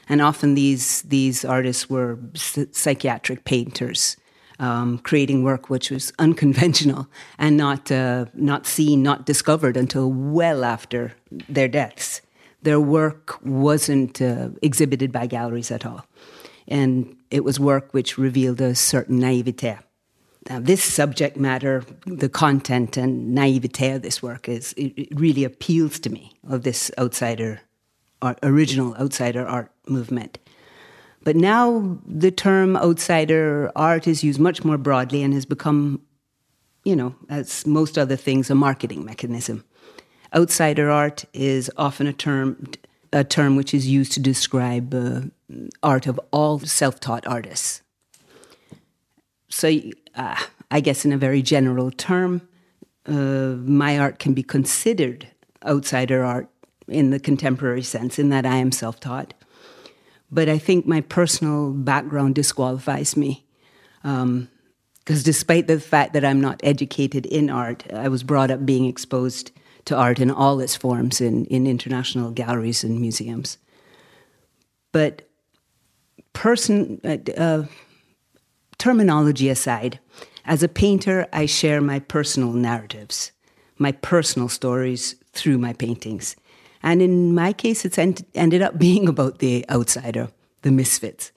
And 0.08 0.20
often 0.20 0.54
these, 0.54 1.02
these 1.02 1.44
artists 1.44 1.88
were 1.88 2.18
psychiatric 2.34 3.44
painters, 3.44 4.16
um, 4.58 4.98
creating 4.98 5.44
work 5.44 5.70
which 5.70 5.90
was 5.90 6.12
unconventional 6.18 7.08
and 7.38 7.56
not, 7.56 7.92
uh, 7.92 8.26
not 8.34 8.66
seen, 8.66 9.02
not 9.02 9.24
discovered 9.24 9.76
until 9.76 10.10
well 10.12 10.64
after 10.64 11.12
their 11.48 11.68
deaths. 11.68 12.20
Their 12.62 12.80
work 12.80 13.38
wasn't 13.44 14.20
uh, 14.20 14.48
exhibited 14.60 15.12
by 15.12 15.26
galleries 15.26 15.70
at 15.70 15.86
all. 15.86 16.04
And 16.66 17.16
it 17.30 17.44
was 17.44 17.58
work 17.60 17.94
which 17.94 18.18
revealed 18.18 18.60
a 18.60 18.74
certain 18.74 19.18
naivete 19.18 19.78
now, 20.48 20.58
this 20.58 20.82
subject 20.82 21.36
matter, 21.36 21.84
the 22.06 22.28
content 22.28 22.96
and 22.96 23.34
naivete 23.34 23.92
of 23.92 24.02
this 24.02 24.22
work 24.22 24.48
is 24.48 24.72
it, 24.72 24.94
it 24.96 25.20
really 25.20 25.44
appeals 25.44 25.98
to 26.00 26.10
me 26.10 26.32
of 26.48 26.62
this 26.62 26.90
outsider, 26.98 27.60
art, 28.22 28.38
original 28.42 28.96
outsider 28.96 29.46
art 29.46 29.70
movement. 29.86 30.38
But 31.22 31.36
now 31.36 31.98
the 32.06 32.30
term 32.30 32.76
outsider 32.76 33.70
art 33.76 34.06
is 34.06 34.24
used 34.24 34.40
much 34.40 34.64
more 34.64 34.78
broadly 34.78 35.22
and 35.22 35.34
has 35.34 35.44
become, 35.44 36.00
you 36.84 36.96
know, 36.96 37.14
as 37.28 37.66
most 37.66 37.98
other 37.98 38.16
things, 38.16 38.48
a 38.48 38.54
marketing 38.54 39.04
mechanism. 39.04 39.62
Outsider 40.34 40.90
art 40.90 41.26
is 41.34 41.70
often 41.76 42.06
a 42.06 42.14
term 42.14 42.66
a 43.12 43.24
term 43.24 43.56
which 43.56 43.74
is 43.74 43.88
used 43.88 44.12
to 44.12 44.20
describe 44.20 44.94
uh, 44.94 45.22
art 45.82 46.06
of 46.06 46.18
all 46.30 46.60
self-taught 46.60 47.26
artists. 47.26 47.82
So 49.48 49.68
uh, 50.14 50.36
I 50.70 50.80
guess 50.80 51.04
in 51.04 51.12
a 51.12 51.18
very 51.18 51.42
general 51.42 51.90
term, 51.90 52.48
uh, 53.06 53.56
my 53.64 53.98
art 53.98 54.18
can 54.18 54.34
be 54.34 54.42
considered 54.42 55.28
outsider 55.64 56.24
art 56.24 56.48
in 56.88 57.10
the 57.10 57.20
contemporary 57.20 57.82
sense, 57.82 58.18
in 58.18 58.30
that 58.30 58.46
I 58.46 58.56
am 58.56 58.72
self 58.72 59.00
taught. 59.00 59.34
But 60.30 60.48
I 60.48 60.58
think 60.58 60.86
my 60.86 61.00
personal 61.00 61.72
background 61.72 62.34
disqualifies 62.34 63.16
me. 63.16 63.44
Because 64.02 64.22
um, 64.22 64.48
despite 65.06 65.66
the 65.66 65.80
fact 65.80 66.12
that 66.12 66.24
I'm 66.24 66.40
not 66.40 66.60
educated 66.62 67.26
in 67.26 67.50
art, 67.50 67.84
I 67.92 68.08
was 68.08 68.22
brought 68.22 68.50
up 68.50 68.64
being 68.64 68.86
exposed 68.86 69.50
to 69.86 69.96
art 69.96 70.20
in 70.20 70.30
all 70.30 70.60
its 70.60 70.76
forms 70.76 71.20
in, 71.20 71.46
in 71.46 71.66
international 71.66 72.30
galleries 72.30 72.84
and 72.84 73.00
museums. 73.00 73.58
But 74.92 75.28
person, 76.32 77.00
uh, 77.04 77.18
uh 77.40 77.64
terminology 78.80 79.48
aside, 79.48 80.00
as 80.44 80.62
a 80.62 80.68
painter, 80.68 81.28
I 81.32 81.46
share 81.46 81.80
my 81.80 82.00
personal 82.00 82.52
narratives, 82.52 83.30
my 83.78 83.92
personal 83.92 84.48
stories 84.48 85.14
through 85.32 85.58
my 85.58 85.74
paintings. 85.74 86.34
And 86.82 87.02
in 87.02 87.34
my 87.34 87.52
case, 87.52 87.84
it's 87.84 87.98
en- 87.98 88.26
ended 88.34 88.62
up 88.62 88.78
being 88.86 89.06
about 89.06 89.38
the 89.38 89.64
outsider, 89.70 90.30
the 90.62 90.72
misfits. 90.72 91.30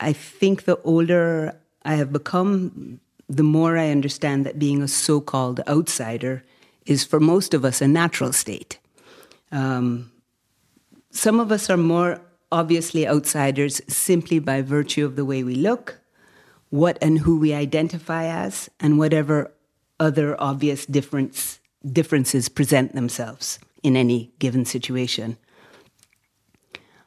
I 0.00 0.12
think 0.12 0.64
the 0.64 0.80
older 0.82 1.56
I 1.84 1.94
have 1.94 2.12
become, 2.12 3.00
the 3.28 3.42
more 3.42 3.76
I 3.76 3.90
understand 3.90 4.44
that 4.46 4.58
being 4.58 4.82
a 4.82 4.88
so 4.88 5.20
called 5.20 5.60
outsider 5.68 6.42
is 6.86 7.04
for 7.04 7.20
most 7.20 7.54
of 7.54 7.64
us 7.64 7.80
a 7.80 7.88
natural 7.88 8.32
state. 8.32 8.78
Um, 9.52 10.10
some 11.10 11.38
of 11.38 11.52
us 11.52 11.68
are 11.68 11.76
more 11.76 12.20
obviously 12.50 13.06
outsiders 13.06 13.80
simply 13.88 14.38
by 14.38 14.62
virtue 14.62 15.04
of 15.04 15.16
the 15.16 15.24
way 15.24 15.44
we 15.44 15.54
look, 15.54 15.99
what 16.70 16.96
and 17.02 17.18
who 17.18 17.38
we 17.38 17.52
identify 17.52 18.24
as, 18.26 18.70
and 18.80 18.98
whatever 18.98 19.52
other 19.98 20.40
obvious 20.40 20.86
difference, 20.86 21.60
differences 21.92 22.48
present 22.48 22.94
themselves 22.94 23.58
in 23.82 23.96
any 23.96 24.32
given 24.38 24.64
situation. 24.64 25.36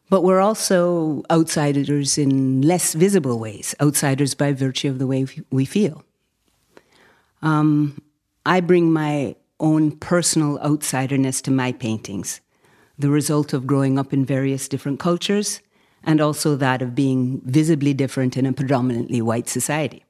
But 0.09 0.21
we're 0.23 0.41
also 0.41 1.23
outsiders 1.31 2.17
in 2.17 2.61
less 2.61 2.93
visible 2.93 3.39
ways, 3.39 3.73
outsiders 3.81 4.35
by 4.35 4.53
virtue 4.53 4.89
of 4.89 4.99
the 4.99 5.07
way 5.07 5.25
we 5.49 5.65
feel. 5.65 6.03
Um, 7.41 8.01
I 8.45 8.59
bring 8.59 8.91
my 8.91 9.35
own 9.59 9.97
personal 9.97 10.59
outsiderness 10.59 11.41
to 11.43 11.51
my 11.51 11.71
paintings, 11.71 12.41
the 12.99 13.09
result 13.09 13.53
of 13.53 13.65
growing 13.65 13.97
up 13.97 14.13
in 14.13 14.25
various 14.25 14.67
different 14.67 14.99
cultures 14.99 15.61
and 16.03 16.19
also 16.19 16.55
that 16.55 16.81
of 16.81 16.95
being 16.95 17.41
visibly 17.45 17.93
different 17.93 18.37
in 18.37 18.45
a 18.45 18.53
predominantly 18.53 19.21
white 19.21 19.47
society. 19.47 20.03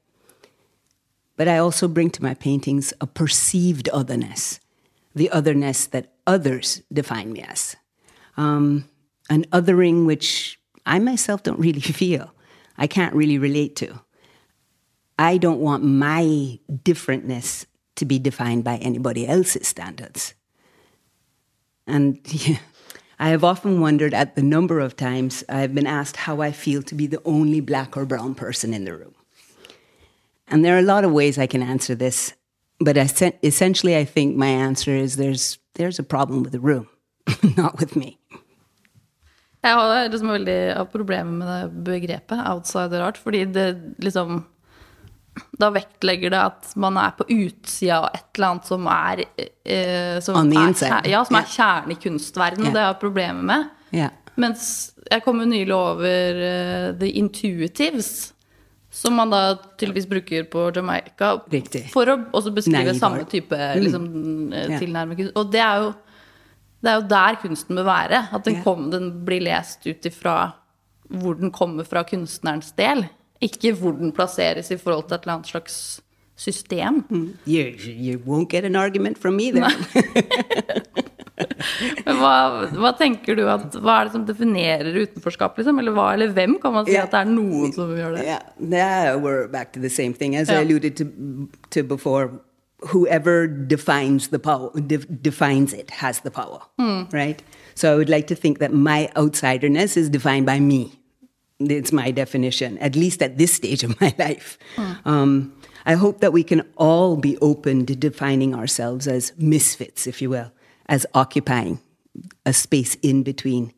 But 1.36 1.48
I 1.48 1.58
also 1.58 1.88
bring 1.88 2.10
to 2.10 2.22
my 2.22 2.34
paintings 2.34 2.92
a 3.00 3.06
perceived 3.06 3.88
otherness, 3.90 4.60
the 5.14 5.30
otherness 5.30 5.86
that 5.86 6.12
others 6.26 6.82
define 6.92 7.32
me 7.32 7.42
as. 7.42 7.76
Um, 8.36 8.88
an 9.30 9.44
othering 9.52 10.06
which 10.06 10.58
I 10.86 10.98
myself 10.98 11.42
don't 11.42 11.58
really 11.58 11.80
feel, 12.02 12.32
I 12.76 12.86
can't 12.86 13.14
really 13.14 13.38
relate 13.38 13.76
to. 13.76 14.00
I 15.18 15.38
don't 15.38 15.60
want 15.60 15.84
my 15.84 16.58
differentness 16.68 17.66
to 17.96 18.04
be 18.04 18.18
defined 18.18 18.64
by 18.64 18.76
anybody 18.78 19.26
else's 19.26 19.68
standards. 19.68 20.34
And 21.86 22.18
yeah, 22.24 22.58
I 23.24 23.28
have 23.28 23.42
often 23.42 23.80
wondered 23.80 24.12
at 24.12 24.34
the 24.34 24.42
number 24.42 24.80
of 24.80 24.96
times 24.96 25.44
I 25.48 25.60
have 25.60 25.74
been 25.74 25.86
asked 25.86 26.16
how 26.28 26.42
I 26.42 26.52
feel 26.52 26.82
to 26.82 26.94
be 26.94 27.06
the 27.06 27.22
only 27.24 27.60
black 27.60 27.96
or 27.96 28.04
brown 28.04 28.34
person 28.34 28.74
in 28.74 28.84
the 28.84 28.92
room. 28.92 29.14
And 30.46 30.62
there 30.62 30.76
are 30.76 30.84
a 30.84 30.92
lot 30.94 31.04
of 31.04 31.12
ways 31.12 31.38
I 31.38 31.46
can 31.46 31.62
answer 31.62 31.94
this, 31.94 32.34
but 32.80 32.98
essentially 33.42 33.96
I 33.96 34.04
think 34.04 34.36
my 34.36 34.48
answer 34.48 34.90
is 34.90 35.16
there's, 35.16 35.58
there's 35.76 35.98
a 35.98 36.02
problem 36.02 36.42
with 36.42 36.52
the 36.52 36.60
room, 36.60 36.86
not 37.56 37.80
with 37.80 37.96
me. 37.96 38.18
Jeg 39.64 39.72
har 39.72 40.08
liksom 40.12 40.28
er 40.28 40.38
veldig 40.38 40.88
problemer 40.92 41.32
med 41.32 41.48
det 41.48 41.84
begrepet, 41.84 42.44
outsider 42.44 43.00
art, 43.00 43.16
fordi 43.16 43.44
det 43.44 43.94
liksom 44.04 44.44
da 45.58 45.70
vektlegger 45.74 46.30
det 46.34 46.40
at 46.40 46.74
man 46.80 46.98
er 47.00 47.14
på 47.18 47.26
utsida 47.30 48.00
av 48.00 48.10
et 48.14 48.26
eller 48.36 48.52
annet 48.52 48.68
som 48.70 48.86
er, 48.90 49.22
eh, 49.38 50.18
som 50.22 50.38
er, 50.38 51.08
ja, 51.10 51.22
som 51.26 51.38
er 51.38 51.48
kjernen 51.50 51.94
i 51.94 51.98
kunstverdenen, 52.02 52.68
og 52.68 52.76
det 52.76 52.84
har 52.84 52.92
jeg 52.92 53.00
problemer 53.02 53.48
med. 53.50 53.72
Yeah. 53.94 54.14
Mens 54.40 54.68
jeg 55.10 55.22
kom 55.22 55.42
jo 55.42 55.46
nylig 55.46 55.74
over 55.74 56.40
uh, 56.40 56.86
The 56.98 57.10
Intuitives, 57.20 58.32
som 58.94 59.16
man 59.18 59.30
da 59.30 59.42
tydeligvis 59.78 60.08
bruker 60.10 60.46
på 60.50 60.68
Jamaica 60.74 61.32
Riktig. 61.50 61.88
for 61.90 62.10
å 62.10 62.18
også 62.34 62.52
beskrive 62.54 62.92
Nei, 62.92 62.98
samme 62.98 63.24
type 63.30 63.58
mm. 63.58 63.82
liksom, 63.82 64.04
mm. 64.54 64.74
tilnærming. 64.78 65.22
Og 65.34 65.50
det 65.50 65.62
er, 65.62 65.82
jo, 65.82 66.52
det 66.82 66.92
er 66.92 67.00
jo 67.00 67.08
der 67.10 67.40
kunsten 67.42 67.80
bør 67.80 67.88
være. 67.90 68.20
At 68.38 68.46
den, 68.46 68.60
kom, 68.62 68.86
den 68.94 69.10
blir 69.26 69.42
lest 69.46 69.82
ut 69.86 70.06
ifra 70.10 70.36
hvor 71.10 71.34
den 71.38 71.50
kommer 71.54 71.86
fra 71.86 72.04
kunstnerens 72.06 72.70
del. 72.78 73.02
Ikke 73.44 73.74
hvor 73.76 73.92
den 73.98 74.12
plasseres 74.16 74.70
i 74.72 74.80
forhold 74.80 75.08
til 75.08 75.18
et 75.18 75.26
eller 75.26 75.38
annet 75.38 75.52
slags 75.52 75.78
system. 76.36 77.04
Mm. 77.10 77.36
You, 77.46 77.76
you 77.86 78.18
won't 78.18 78.48
get 78.48 78.64
an 78.64 78.76
argument 78.76 79.18
from 79.18 79.36
me 79.36 79.50
there. 79.52 79.70
Men 82.06 82.18
hva, 82.20 82.34
hva, 82.70 82.92
tenker 82.98 83.36
du 83.38 83.44
at, 83.50 83.74
hva 83.82 83.98
er 84.00 84.08
det 84.08 84.14
som 84.14 84.24
definerer 84.26 84.98
utenforskap, 85.02 85.56
liksom? 85.58 85.80
Eller, 85.82 85.94
hva, 85.96 86.12
eller 86.14 86.32
hvem 86.34 86.56
kan 86.62 86.74
man 86.76 86.86
si 86.86 86.94
yeah. 86.94 87.06
at 87.08 87.14
det 87.14 87.22
er 87.24 87.30
noen 87.32 87.72
som 87.74 87.90
gjør 87.96 88.18
det? 88.18 88.26
Yeah. 88.26 88.42
yeah, 88.60 89.14
we're 89.16 89.48
back 89.50 89.72
to 89.74 89.80
the 89.80 89.90
same 89.90 90.14
thing. 90.14 90.36
As 90.36 90.48
yeah. 90.48 90.60
I 90.60 90.62
alluded 90.62 90.96
to, 90.98 91.48
to 91.70 91.82
before, 91.82 92.30
whoever 92.92 93.46
defines 93.46 94.28
the 94.28 94.38
power, 94.38 94.70
de 94.80 94.98
defines 94.98 95.72
it 95.72 95.90
has 95.90 96.20
the 96.20 96.30
power, 96.30 96.62
mm. 96.80 97.12
right? 97.12 97.42
So 97.74 97.92
I 97.92 97.96
would 97.96 98.08
like 98.10 98.28
to 98.28 98.36
think 98.36 98.58
that 98.60 98.72
my 98.72 99.10
outsiderness 99.16 99.96
is 99.96 100.08
defined 100.08 100.46
by 100.46 100.60
me. 100.60 100.92
It's 101.60 101.92
my 101.92 102.10
definition, 102.10 102.78
at 102.78 102.96
least 102.96 103.22
at 103.22 103.38
this 103.38 103.52
stage 103.52 103.84
of 103.84 104.00
my 104.00 104.14
life. 104.18 104.58
Um, 105.04 105.54
I 105.86 105.94
hope 105.94 106.20
that 106.20 106.32
we 106.32 106.42
can 106.42 106.62
all 106.76 107.16
be 107.16 107.36
open 107.38 107.86
to 107.86 107.94
defining 107.94 108.54
ourselves 108.54 109.06
as 109.06 109.32
misfits, 109.36 110.06
if 110.06 110.22
you 110.22 110.30
will, 110.30 110.52
as 110.86 111.06
occupying 111.14 111.80
a 112.46 112.52
space 112.52 112.94
in 112.96 113.22
between. 113.22 113.72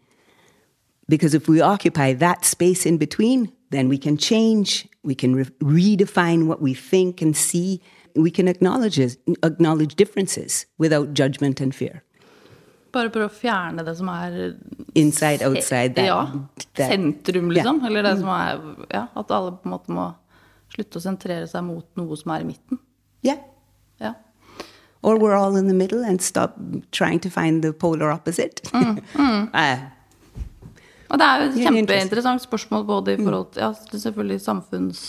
Because 1.08 1.34
if 1.34 1.48
we 1.48 1.60
occupy 1.60 2.12
that 2.14 2.44
space 2.44 2.86
in 2.86 2.98
between, 2.98 3.52
then 3.70 3.88
we 3.88 3.98
can 3.98 4.16
change, 4.16 4.88
we 5.02 5.14
can 5.14 5.34
re- 5.34 5.44
redefine 5.60 6.46
what 6.46 6.60
we 6.60 6.74
think 6.74 7.20
and 7.22 7.36
see, 7.36 7.80
we 8.14 8.30
can 8.30 8.48
acknowledge, 8.48 8.98
acknowledge 9.42 9.94
differences 9.94 10.66
without 10.78 11.12
judgment 11.14 11.60
and 11.60 11.74
fear. 11.74 12.02
Bare 12.96 13.10
prøve 13.12 13.28
å 13.28 13.34
fjerne 13.36 13.84
det 13.84 13.92
som 13.98 14.08
er 14.12 14.36
Inside, 14.96 15.42
outside, 15.44 15.94
that, 15.98 16.06
Ja. 16.08 16.20
that- 16.78 16.90
Sentrum, 16.94 17.50
liksom. 17.52 17.82
Eller 17.84 18.02
det 18.08 18.14
som 18.20 18.28
er 18.32 18.60
Ja, 18.90 19.06
at 19.16 19.30
alle 19.30 19.52
på 19.52 19.66
en 19.68 19.72
måte 19.76 19.92
må 19.92 20.14
slutte 20.72 20.98
å 20.98 21.02
sentrere 21.04 21.46
seg 21.48 21.62
mot 21.64 21.84
noe 21.96 22.16
som 22.16 22.32
er 22.32 22.40
i 22.40 22.44
midten. 22.48 22.78
Yeah. 23.22 23.38
Ja. 24.00 24.14
Or 25.02 25.16
we're 25.18 25.36
all 25.36 25.56
in 25.56 25.68
the 25.68 25.74
middle 25.74 26.02
and 26.04 26.20
stop 26.20 26.56
trying 26.90 27.20
to 27.20 27.30
find 27.30 27.62
the 27.62 27.72
polar 27.72 28.10
opposite. 28.10 28.62
Uh, 28.74 29.78
Og 31.08 31.18
det 31.20 31.26
er 31.26 31.42
jo 31.44 31.50
et 31.52 31.58
kjempeinteressant 31.68 32.42
spørsmål 32.42 32.84
både 32.88 33.12
i 33.14 33.16
forhold 33.22 33.52
til 33.54 33.62
ja, 33.62 33.68
selvfølgelig 33.92 34.40
samfunns, 34.42 35.00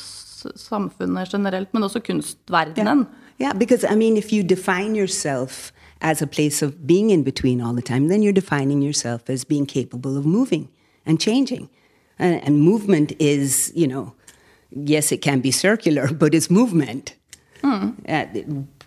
samfunnet 0.56 1.32
generelt, 1.34 1.74
men 1.74 1.84
også 1.88 2.04
kunstverdenen. 2.06 3.08
Yeah, 3.42 3.54
because 3.58 3.84
I 3.84 3.96
mean, 3.96 4.16
if 4.18 4.32
you 4.32 4.44
define 4.44 4.96
yourself 4.96 5.72
as 6.02 6.22
a 6.22 6.28
place 6.28 6.62
of 6.62 6.86
being 6.86 7.10
in 7.10 7.24
between 7.24 7.62
all 7.62 7.74
the 7.74 7.82
time, 7.82 8.08
then 8.08 8.22
you're 8.22 8.34
defining 8.34 8.82
yourself 8.82 9.30
as 9.30 9.44
being 9.44 9.66
capable 9.66 10.18
of 10.18 10.26
moving 10.26 10.70
and 11.06 11.20
changing. 11.20 11.70
And, 12.20 12.42
and 12.44 12.62
movement 12.62 13.14
is, 13.20 13.72
you 13.76 13.88
know, 13.88 14.14
yes, 14.72 15.12
it 15.12 15.22
can 15.22 15.40
be 15.40 15.52
circular, 15.52 16.08
but 16.14 16.34
it's 16.34 16.50
movement. 16.50 17.16
Hmm. 17.64 17.92
Uh, 18.08 18.26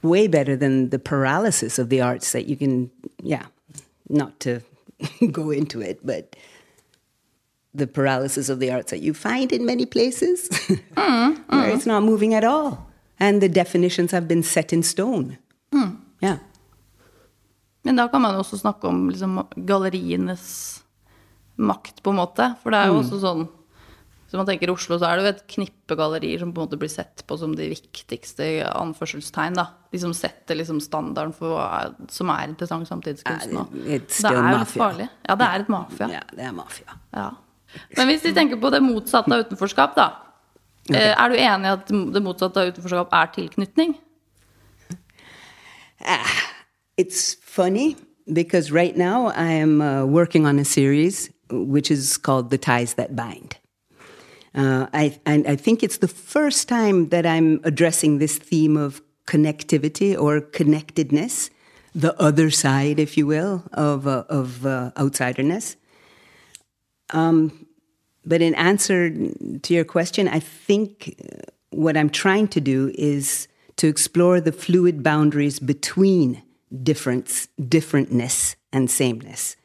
way 0.03 0.29
better 0.29 0.57
than 0.57 0.91
the 0.91 0.99
paralysis 0.99 1.79
of 1.79 1.89
the 1.89 2.01
arts 2.01 2.33
that 2.33 2.47
you 2.47 2.57
can, 2.57 2.91
yeah, 3.23 3.47
not 4.09 4.39
to 4.41 4.63
go 5.33 5.51
into 5.51 5.81
it, 5.81 6.05
but 6.05 6.37
the 7.75 7.87
paralysis 7.87 8.49
of 8.49 8.59
the 8.61 8.71
arts 8.71 8.91
that 8.91 9.01
you 9.01 9.15
find 9.15 9.53
in 9.53 9.65
many 9.65 9.87
places 9.87 10.49
hmm, 10.67 10.77
where 10.97 11.35
hmm. 11.71 11.77
it's 11.77 11.87
not 11.87 12.03
moving 12.03 12.35
at 12.35 12.45
all. 12.45 12.89
And 13.19 13.43
the 13.43 13.49
definitions 13.49 14.13
have 14.13 14.27
been 14.27 14.43
set 14.43 14.73
in 14.73 14.83
stone. 14.83 15.37
Yeah. 16.21 16.39
Men 17.87 17.97
da 17.97 18.09
kan 18.13 18.23
man 18.23 18.37
også 18.37 18.59
snakke 18.61 18.89
om 18.91 19.09
liksom, 19.09 19.41
gallerienes 19.69 20.45
makt, 21.61 22.03
på 22.03 22.13
en 22.13 22.21
måte. 22.21 22.53
For 22.63 22.73
det 22.73 22.81
er 22.81 22.93
jo 22.93 23.01
også 23.03 23.21
sånn 23.23 23.49
Hvis 24.31 24.39
man 24.39 24.47
tenker 24.47 24.71
Oslo, 24.71 24.95
så 25.01 25.09
er 25.09 25.19
det 25.19 25.25
jo 25.25 25.31
et 25.33 25.47
knippe 25.51 25.97
gallerier 25.99 26.39
som 26.39 26.53
på 26.55 26.61
en 26.63 26.69
måte 26.69 26.79
blir 26.79 26.91
sett 26.93 27.25
på 27.27 27.35
som 27.41 27.51
de 27.59 27.67
viktigste 27.73 28.45
anførselstegn. 28.79 29.57
da. 29.59 29.65
De 29.91 29.99
som 29.99 30.13
setter 30.15 30.55
liksom 30.61 30.79
standarden 30.85 31.35
for 31.35 31.57
hva 31.57 31.65
er, 31.81 31.97
som 32.15 32.31
er 32.31 32.45
interessant 32.53 32.87
samtidskunst 32.87 33.51
nå. 33.51 33.65
Det 33.75 33.81
er 33.91 34.37
jo 34.39 34.45
litt 34.55 34.75
farlig. 34.77 35.09
Ja, 35.27 35.35
det 35.35 35.49
er 35.49 35.65
et 35.65 35.73
mafia. 35.75 36.09
Ja, 36.15 36.23
det 36.31 36.47
er 36.47 36.55
mafia. 36.55 36.95
Ja. 37.17 37.27
Men 37.97 38.11
hvis 38.13 38.23
vi 38.29 38.33
tenker 38.37 38.61
på 38.63 38.71
det 38.71 38.83
motsatte 38.87 39.35
av 39.35 39.43
utenforskap, 39.49 39.99
da. 39.99 40.07
Okay. 40.87 41.11
Er 41.11 41.31
du 41.31 41.37
enig 41.39 41.67
i 41.67 41.75
at 41.75 41.91
det 41.91 42.23
motsatte 42.23 42.63
av 42.63 42.71
utenforskap 42.71 43.19
er 43.19 43.35
tilknytning? 43.35 43.99
It's 47.01 47.33
funny 47.33 47.97
because 48.31 48.71
right 48.71 48.95
now 48.95 49.29
I 49.29 49.53
am 49.53 49.81
uh, 49.81 50.05
working 50.05 50.45
on 50.45 50.59
a 50.59 50.67
series 50.67 51.31
which 51.51 51.91
is 51.91 52.19
called 52.19 52.51
The 52.51 52.59
Ties 52.59 52.93
That 52.95 53.17
Bind. 53.17 53.57
Uh, 54.55 54.87
I, 54.93 55.19
and 55.25 55.47
I 55.47 55.57
think 55.57 55.83
it's 55.83 55.97
the 55.97 56.09
first 56.09 56.69
time 56.69 57.09
that 57.09 57.25
I'm 57.25 57.59
addressing 57.65 58.19
this 58.19 58.37
theme 58.37 58.77
of 58.77 59.01
connectivity 59.27 60.15
or 60.15 60.43
connectedness, 60.43 61.49
the 61.95 62.15
other 62.21 62.51
side, 62.51 62.99
if 62.99 63.17
you 63.17 63.27
will, 63.27 63.65
of, 63.73 64.07
uh, 64.07 64.25
of 64.29 64.67
uh, 64.67 64.91
outsiderness. 64.97 65.77
Um, 67.15 67.67
but 68.27 68.43
in 68.43 68.55
answer 68.57 69.09
to 69.09 69.73
your 69.73 69.87
question, 69.87 70.29
I 70.29 70.41
think 70.41 71.15
uh, 71.19 71.49
what 71.71 71.97
I'm 71.97 72.11
trying 72.11 72.49
to 72.49 72.61
do 72.61 72.93
is 72.95 73.49
to 73.77 73.89
explore 73.89 74.39
the 74.39 74.53
fluid 74.53 75.03
boundaries 75.03 75.59
between 75.61 76.43
difference, 76.83 77.49
differentness 77.61 78.57
and 78.73 78.91
sameness. 78.91 79.57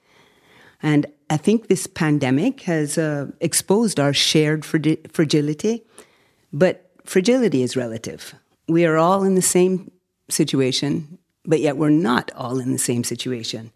And 0.81 1.05
I 1.29 1.37
think 1.37 1.67
this 1.67 1.87
pandemic 1.87 2.61
has 2.61 2.97
uh, 2.97 3.27
exposed 3.39 3.99
our 3.99 4.13
shared 4.13 4.61
fragi- 4.61 5.11
fragility, 5.11 5.83
but 6.53 6.91
fragility 7.03 7.63
is 7.63 7.75
relative. 7.75 8.35
We 8.67 8.85
are 8.85 8.97
all 8.97 9.23
in 9.23 9.35
the 9.35 9.41
same 9.41 9.91
situation, 10.29 11.17
but 11.45 11.59
yet 11.59 11.77
we're 11.77 11.89
not 11.89 12.31
all 12.35 12.59
in 12.59 12.71
the 12.71 12.79
same 12.79 13.03
situation. 13.03 13.71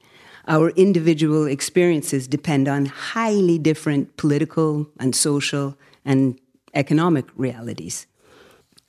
Our 0.47 0.69
individual 0.71 1.45
experiences 1.45 2.27
depend 2.27 2.67
on 2.67 2.87
highly 2.87 3.59
different 3.59 4.17
political 4.17 4.89
and 4.99 5.15
social 5.15 5.77
and 6.05 6.39
economic 6.73 7.25
realities. 7.35 8.07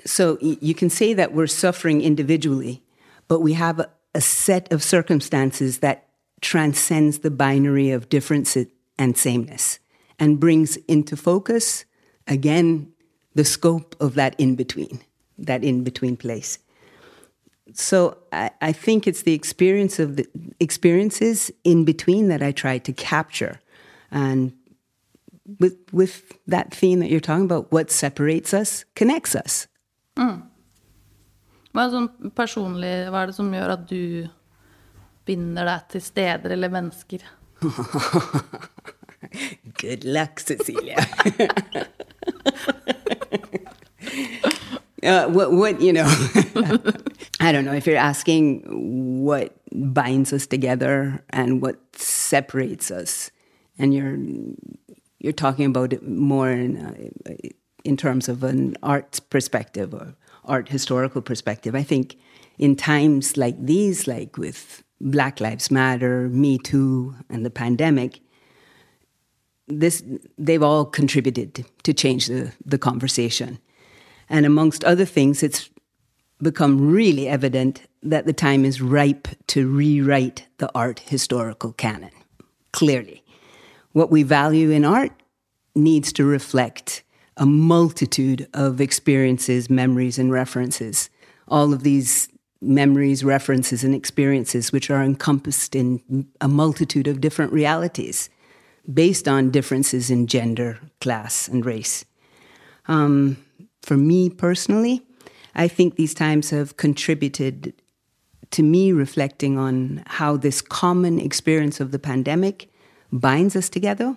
So 0.06 0.38
you 0.40 0.74
can 0.74 0.88
say 0.88 1.12
that 1.14 1.34
we're 1.34 1.46
suffering 1.46 2.00
individually, 2.00 2.82
but 3.28 3.40
we 3.40 3.52
have 3.54 3.86
a, 4.14 4.20
set 4.20 4.72
of 4.72 4.82
circumstances 4.82 5.78
that 5.78 6.08
transcends 6.40 7.20
the 7.20 7.30
binary 7.30 7.90
of 7.90 8.08
difference 8.08 8.56
and 8.98 9.16
sameness 9.16 9.78
and 10.18 10.40
brings 10.40 10.76
into 10.88 11.16
focus, 11.16 11.84
again, 12.26 12.92
the 13.34 13.44
scope 13.44 13.96
of 14.00 14.14
that 14.14 14.38
in 14.38 14.56
between, 14.56 15.00
that 15.38 15.62
in 15.64 15.84
between 15.84 16.16
place. 16.16 16.58
So 17.72 18.18
I, 18.32 18.50
I 18.60 18.72
think 18.72 19.06
it's 19.06 19.22
the 19.22 19.34
experience 19.34 19.98
of 19.98 20.16
the 20.16 20.26
experiences 20.58 21.50
in 21.64 21.84
between 21.84 22.28
that 22.28 22.42
I 22.42 22.52
try 22.52 22.78
to 22.78 22.92
capture. 22.92 23.60
And 24.10 24.52
with, 25.58 25.76
with 25.92 26.32
that 26.46 26.74
theme 26.74 27.00
that 27.00 27.10
you're 27.10 27.20
talking 27.20 27.44
about, 27.44 27.70
what 27.72 27.90
separates 27.90 28.52
us 28.52 28.84
connects 28.94 29.34
us. 29.34 29.66
Mm. 30.16 30.49
Hva 31.70 31.86
er, 31.86 31.92
sånn 31.94 32.32
personlig, 32.34 32.94
hva 33.10 33.22
er 33.22 33.30
det 33.30 33.36
som 33.36 33.52
gjør 33.54 33.74
at 33.76 33.84
du 33.90 34.26
binder 35.28 35.68
deg 35.68 35.80
til 35.92 36.02
steder 36.02 36.50
eller 36.56 36.72
mennesker? 36.72 37.20
Good 39.78 40.04
luck, 40.04 40.40
Cecilia. 40.40 40.96
uh, 45.04 45.28
what, 45.28 45.52
what, 45.52 45.80
you 45.80 45.92
know, 45.92 46.06
I 47.40 47.52
don't 47.52 47.64
know 47.64 47.74
if 47.74 47.86
you're 47.86 47.96
asking 47.96 48.64
what 49.24 49.54
binds 49.72 50.32
us 50.32 50.46
together 50.46 51.22
and 51.30 51.62
what 51.62 51.78
separates 51.94 52.90
us, 52.90 53.30
and 53.78 53.94
you're 53.94 54.18
you're 55.18 55.32
talking 55.32 55.66
about 55.66 55.92
it 55.92 56.06
more 56.06 56.50
in 56.50 56.78
uh, 56.78 57.34
in 57.84 57.96
terms 57.96 58.28
of 58.28 58.42
an 58.42 58.76
art 58.82 59.20
perspective 59.30 59.94
or 59.94 60.14
art 60.44 60.68
historical 60.68 61.22
perspective. 61.22 61.74
I 61.74 61.82
think 61.82 62.16
in 62.58 62.76
times 62.76 63.36
like 63.36 63.56
these, 63.64 64.06
like 64.06 64.36
with 64.36 64.82
Black 65.00 65.40
Lives 65.40 65.70
Matter, 65.70 66.28
Me 66.28 66.58
Too, 66.58 67.14
and 67.28 67.44
the 67.44 67.50
pandemic, 67.50 68.20
this 69.66 70.02
they've 70.36 70.62
all 70.62 70.84
contributed 70.84 71.64
to 71.82 71.94
change 71.94 72.26
the, 72.26 72.52
the 72.64 72.78
conversation. 72.78 73.58
And 74.28 74.46
amongst 74.46 74.84
other 74.84 75.04
things, 75.04 75.42
it's 75.42 75.70
become 76.42 76.92
really 76.92 77.28
evident 77.28 77.82
that 78.02 78.26
the 78.26 78.32
time 78.32 78.64
is 78.64 78.80
ripe 78.80 79.28
to 79.48 79.68
rewrite 79.68 80.46
the 80.58 80.70
art 80.74 81.00
historical 81.00 81.72
canon. 81.72 82.12
Clearly. 82.72 83.22
What 83.92 84.10
we 84.10 84.22
value 84.22 84.70
in 84.70 84.84
art 84.84 85.12
needs 85.74 86.12
to 86.14 86.24
reflect 86.24 87.02
a 87.40 87.46
multitude 87.46 88.46
of 88.52 88.80
experiences, 88.80 89.70
memories, 89.70 90.18
and 90.18 90.30
references. 90.30 91.08
All 91.48 91.72
of 91.72 91.82
these 91.82 92.28
memories, 92.60 93.24
references, 93.24 93.82
and 93.82 93.94
experiences, 93.94 94.70
which 94.70 94.90
are 94.90 95.02
encompassed 95.02 95.74
in 95.74 96.28
a 96.42 96.46
multitude 96.46 97.08
of 97.08 97.22
different 97.22 97.50
realities 97.52 98.28
based 98.92 99.26
on 99.26 99.50
differences 99.50 100.10
in 100.10 100.26
gender, 100.26 100.78
class, 101.00 101.48
and 101.48 101.64
race. 101.64 102.04
Um, 102.86 103.38
for 103.82 103.96
me 103.96 104.28
personally, 104.28 105.02
I 105.54 105.66
think 105.66 105.96
these 105.96 106.12
times 106.12 106.50
have 106.50 106.76
contributed 106.76 107.72
to 108.50 108.62
me 108.62 108.92
reflecting 108.92 109.56
on 109.56 110.02
how 110.06 110.36
this 110.36 110.60
common 110.60 111.18
experience 111.18 111.80
of 111.80 111.90
the 111.90 111.98
pandemic 111.98 112.68
binds 113.10 113.56
us 113.56 113.70
together, 113.70 114.16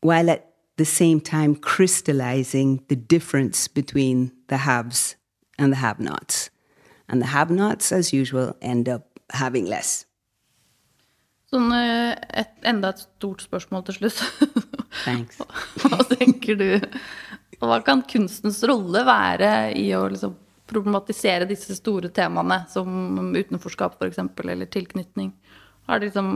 while 0.00 0.28
at 0.28 0.51
the 0.76 0.84
same 0.84 1.20
time 1.20 1.54
crystallizing 1.54 2.82
the 2.88 2.96
difference 2.96 3.68
between 3.68 4.32
the 4.48 4.58
haves 4.58 5.16
and 5.58 5.72
the 5.72 5.76
have 5.76 6.00
nots. 6.00 6.50
And 7.08 7.20
the 7.20 7.26
have 7.26 7.50
nots, 7.50 7.92
as 7.92 8.12
usual, 8.12 8.56
end 8.62 8.88
up 8.88 9.18
having 9.30 9.66
less. 9.66 10.06
Sånn, 11.52 11.68
eh, 11.76 12.16
et, 12.40 12.54
enda 12.64 12.94
et 12.94 13.02
stort 13.02 13.42
spørsmål 13.44 13.84
til 13.84 13.98
slutt. 13.98 14.22
Thanks. 15.04 15.40
Hva 15.82 16.00
tenker 16.08 16.56
du 16.56 16.68
Hva 17.62 17.78
kan 17.84 18.02
kunstens 18.08 18.62
rolle 18.66 19.04
være 19.06 19.50
i 19.78 19.90
å 19.94 20.06
liksom 20.10 20.32
problematisere 20.72 21.46
disse 21.48 21.76
store 21.76 22.08
temaene, 22.14 22.62
som 22.72 23.34
utenforskap 23.36 23.98
f.eks., 24.00 24.22
eller 24.40 24.70
tilknytning? 24.72 25.34
Det 25.86 26.00
liksom 26.06 26.30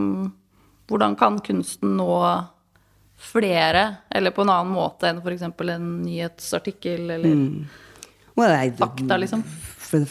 Hvordan 0.87 1.17
kan 1.19 1.41
kunsten 1.43 1.97
nå 1.99 2.11
flere, 3.17 3.95
eller 4.09 4.31
på 4.31 4.45
en 4.45 4.53
annen 4.53 4.73
måte 4.73 5.09
enn 5.09 5.21
f.eks. 5.23 5.41
en 5.41 5.91
nyhetsartikkel 6.03 7.09
eller 7.17 7.37
Well, 8.37 8.53
I, 8.53 8.69
fakta, 8.77 9.17
liksom? 9.17 9.41
for 9.87 9.99
the, 9.99 10.07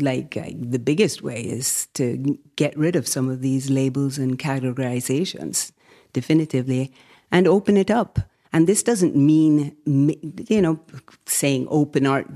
like 0.00 0.36
uh, 0.36 0.48
the 0.54 0.78
biggest 0.78 1.22
way 1.22 1.42
is 1.42 1.88
to 1.94 2.38
get 2.56 2.76
rid 2.78 2.96
of 2.96 3.06
some 3.06 3.28
of 3.28 3.42
these 3.42 3.68
labels 3.68 4.16
and 4.16 4.38
categorizations 4.38 5.72
definitively 6.12 6.92
and 7.30 7.46
open 7.46 7.76
it 7.76 7.90
up 7.90 8.20
and 8.52 8.66
this 8.66 8.82
doesn't 8.82 9.14
mean 9.14 9.76
you 10.48 10.62
know 10.62 10.78
saying 11.26 11.66
open 11.68 12.06
art 12.06 12.26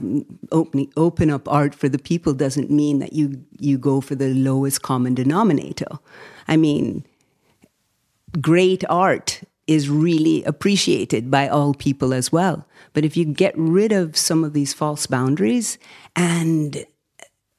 open, 0.51 0.88
open 0.96 1.31
up 1.31 1.48
art 1.48 1.75
for 1.75 1.88
the 1.88 1.98
people 1.98 2.35
doesn't 2.35 2.70
mean 2.70 2.98
that 2.98 3.12
you 3.12 3.42
you 3.59 3.79
go 3.79 4.01
for 4.01 4.14
the 4.14 4.29
lowest 4.35 4.83
common 4.83 5.14
denominator 5.14 5.98
i 6.48 6.57
mean 6.57 7.05
great 8.40 8.85
art 8.88 9.42
is 9.66 9.88
really 9.88 10.42
appreciated 10.44 11.31
by 11.31 11.48
all 11.48 11.75
people 11.75 12.12
as 12.12 12.33
well. 12.33 12.66
But 12.92 13.05
if 13.05 13.16
you 13.16 13.25
get 13.25 13.57
rid 13.57 13.92
of 13.92 14.16
some 14.16 14.44
of 14.44 14.53
these 14.53 14.75
false 14.75 15.07
boundaries 15.07 15.79
and 16.16 16.85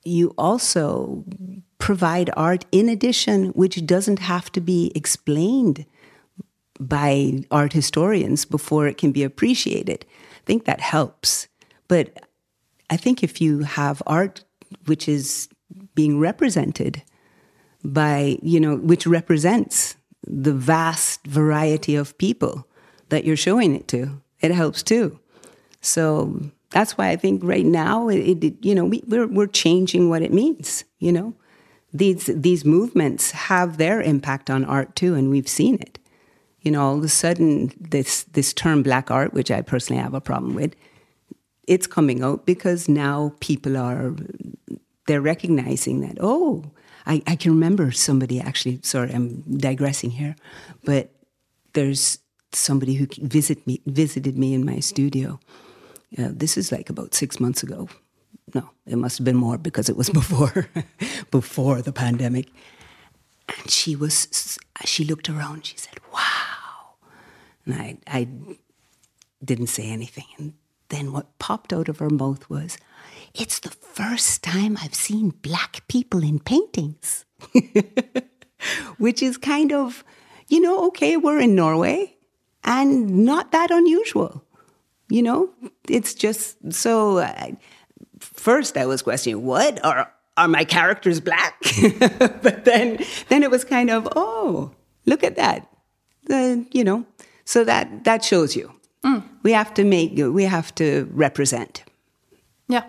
you 0.04 0.34
also 0.38 1.24
provide 1.78 2.30
art 2.36 2.66
in 2.72 2.90
addition, 2.90 3.50
which 3.50 3.86
doesn't 3.86 4.20
have 4.20 4.52
to 4.52 4.62
be 4.62 4.92
explained 4.96 5.86
by 6.80 7.44
art 7.52 7.74
historians 7.74 8.46
before 8.46 8.88
it 8.88 8.98
can 8.98 9.12
be 9.12 9.24
appreciated, 9.24 10.06
I 10.10 10.46
think 10.46 10.66
that 10.66 10.82
helps. 10.82 11.48
But 11.88 12.26
I 12.90 12.98
think 12.98 13.24
if 13.24 13.40
you 13.40 13.60
have 13.60 14.04
art 14.06 14.44
which 14.86 15.08
is 15.08 15.48
being 15.96 16.20
represented 16.20 17.02
by, 17.84 18.38
you 18.42 18.60
know, 18.60 18.78
which 18.78 19.06
represents 19.06 19.96
the 20.26 20.54
vast 20.54 21.26
variety 21.28 21.96
of 21.96 22.18
people 22.18 22.68
that 23.10 23.26
you're 23.26 23.38
showing 23.38 23.76
it 23.76 23.88
to. 23.90 24.22
It 24.42 24.52
helps 24.52 24.84
too. 24.84 25.20
So 25.82 26.42
that's 26.72 26.98
why 26.98 27.10
I 27.10 27.16
think 27.16 27.42
right 27.44 27.66
now, 27.66 28.10
it, 28.10 28.44
it, 28.44 28.66
you 28.66 28.74
know, 28.74 28.86
we, 28.86 29.04
we're 29.08 29.28
we're 29.28 29.48
changing 29.48 30.10
what 30.10 30.22
it 30.22 30.34
means. 30.34 30.84
You 31.00 31.12
know, 31.12 31.34
these 31.94 32.26
these 32.34 32.66
movements 32.66 33.32
have 33.32 33.78
their 33.78 34.02
impact 34.02 34.50
on 34.50 34.66
art 34.66 34.96
too, 34.96 35.14
and 35.14 35.30
we've 35.30 35.48
seen 35.48 35.76
it. 35.76 36.00
You 36.62 36.72
know, 36.72 36.82
all 36.82 36.98
of 36.98 37.04
a 37.04 37.10
sudden, 37.10 37.72
this 37.80 38.24
this 38.24 38.54
term 38.54 38.84
black 38.84 39.12
art, 39.12 39.34
which 39.34 39.52
I 39.52 39.62
personally 39.62 40.02
have 40.02 40.14
a 40.14 40.22
problem 40.22 40.56
with, 40.56 40.76
it's 41.68 41.88
coming 41.88 42.24
out 42.24 42.46
because 42.46 42.90
now 42.90 43.34
people 43.40 43.78
are 43.78 44.16
they're 45.08 45.22
recognizing 45.22 46.02
that 46.02 46.18
oh 46.20 46.64
I, 47.06 47.22
I 47.28 47.36
can 47.36 47.52
remember 47.52 47.92
somebody 47.92 48.40
actually, 48.40 48.80
sorry, 48.84 49.14
I'm 49.14 49.42
digressing 49.58 50.12
here, 50.12 50.36
but 50.84 51.10
there's 51.74 52.20
somebody 52.52 52.96
who 52.96 53.08
visit 53.22 53.66
me, 53.68 53.82
visited 53.86 54.38
me 54.38 54.54
in 54.54 54.66
my 54.66 54.80
studio. 54.80 55.40
Uh, 56.18 56.30
this 56.32 56.58
is 56.58 56.72
like 56.72 56.90
about 56.90 57.14
six 57.14 57.40
months 57.40 57.64
ago. 57.64 57.90
No, 58.54 58.70
it 58.86 58.98
must 58.98 59.18
have 59.18 59.26
been 59.26 59.36
more 59.36 59.58
because 59.58 59.90
it 59.90 59.98
was 59.98 60.10
before, 60.22 60.68
before 61.32 61.82
the 61.82 61.94
pandemic. 61.94 62.50
And 63.50 63.70
she 63.70 63.96
was, 63.96 64.58
she 64.86 65.04
looked 65.04 65.30
around. 65.30 65.66
She 65.66 65.78
said, 65.78 66.00
"Wow," 66.14 66.96
and 67.66 67.76
I, 67.76 67.98
I 68.08 68.28
didn't 69.44 69.68
say 69.68 69.90
anything. 69.90 70.26
And 70.38 70.54
then 70.94 71.12
what 71.12 71.38
popped 71.40 71.74
out 71.74 71.90
of 71.90 72.00
her 72.00 72.10
mouth 72.10 72.50
was, 72.50 72.78
it's 73.34 73.60
the 73.60 73.72
first 73.72 74.44
time 74.44 74.78
I've 74.82 74.94
seen 74.94 75.30
black 75.42 75.88
people 75.88 76.24
in 76.24 76.40
paintings. 76.40 77.26
Which 78.98 79.22
is 79.22 79.38
kind 79.38 79.74
of, 79.74 80.04
you 80.48 80.62
know, 80.62 80.88
okay, 80.88 81.18
we're 81.18 81.40
in 81.40 81.56
Norway 81.56 82.16
and 82.64 83.26
not 83.26 83.52
that 83.52 83.72
unusual. 83.72 84.44
You 85.10 85.22
know, 85.22 85.50
it's 85.90 86.14
just 86.14 86.74
so. 86.74 87.18
Uh, 87.18 87.52
first, 88.20 88.78
I 88.78 88.86
was 88.86 89.02
questioning, 89.02 89.44
what 89.44 89.84
are 89.84 90.12
are 90.38 90.48
my 90.48 90.64
characters 90.64 91.20
black? 91.20 91.62
but 92.00 92.66
then, 92.66 93.04
then 93.30 93.44
it 93.44 93.52
was 93.52 93.64
kind 93.64 93.90
of, 93.90 94.08
oh, 94.16 94.72
look 95.06 95.24
at 95.24 95.36
that. 95.36 95.70
The, 96.26 96.66
you 96.72 96.84
know, 96.84 97.06
so 97.46 97.64
that 97.66 98.06
that 98.06 98.24
shows 98.24 98.56
you. 98.56 98.74
Mm. 99.06 99.22
We 99.44 99.52
have 99.52 99.74
to 99.74 99.84
make. 99.84 100.16
We 100.16 100.44
have 100.44 100.76
to 100.76 101.08
represent. 101.16 101.84
Yeah. 102.72 102.84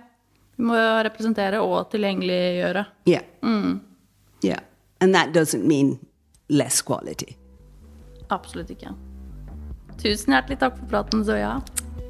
Vi 0.57 0.65
må 0.65 0.75
representere 1.03 1.61
og 1.61 1.91
tilgjengeliggjøre. 1.91 2.85
Yeah. 3.09 3.25
Mm. 3.43 3.81
Yeah. 4.45 4.61
And 5.01 5.15
that 5.15 5.35
doesn't 5.35 5.67
mean 5.67 5.99
less 6.49 6.83
quality. 6.83 7.35
Absolutt 8.31 8.71
ikke. 8.71 8.95
Tusen 9.99 10.33
hjertelig 10.35 10.59
takk 10.63 10.79
for 10.79 10.87
praten, 10.91 11.25
Zoya. 11.25 11.61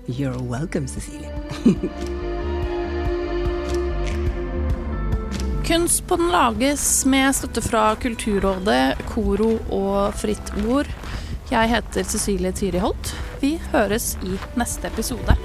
You're 0.06 0.38
welcome, 0.38 0.86
Cecilie. 0.88 1.30
Kunst 5.64 6.06
på 6.06 6.16
den 6.16 6.28
lages 6.28 7.06
med 7.06 7.32
støtte 7.32 7.62
fra 7.64 7.94
Kulturrådet, 7.96 8.98
Koro 9.08 9.54
og 9.72 10.12
Fritt 10.20 10.52
Ord. 10.68 10.90
Jeg 11.50 11.68
heter 11.68 12.06
Cecilie 12.08 12.52
Tyri 12.56 12.80
Holt. 12.80 13.10
Vi 13.40 13.58
høres 13.72 14.14
i 14.24 14.38
neste 14.56 14.88
episode. 14.88 15.36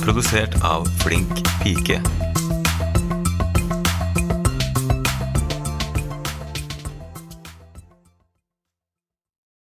Produsert 0.00 0.56
av 0.64 0.88
Flink 1.04 1.44
pike. 1.60 2.00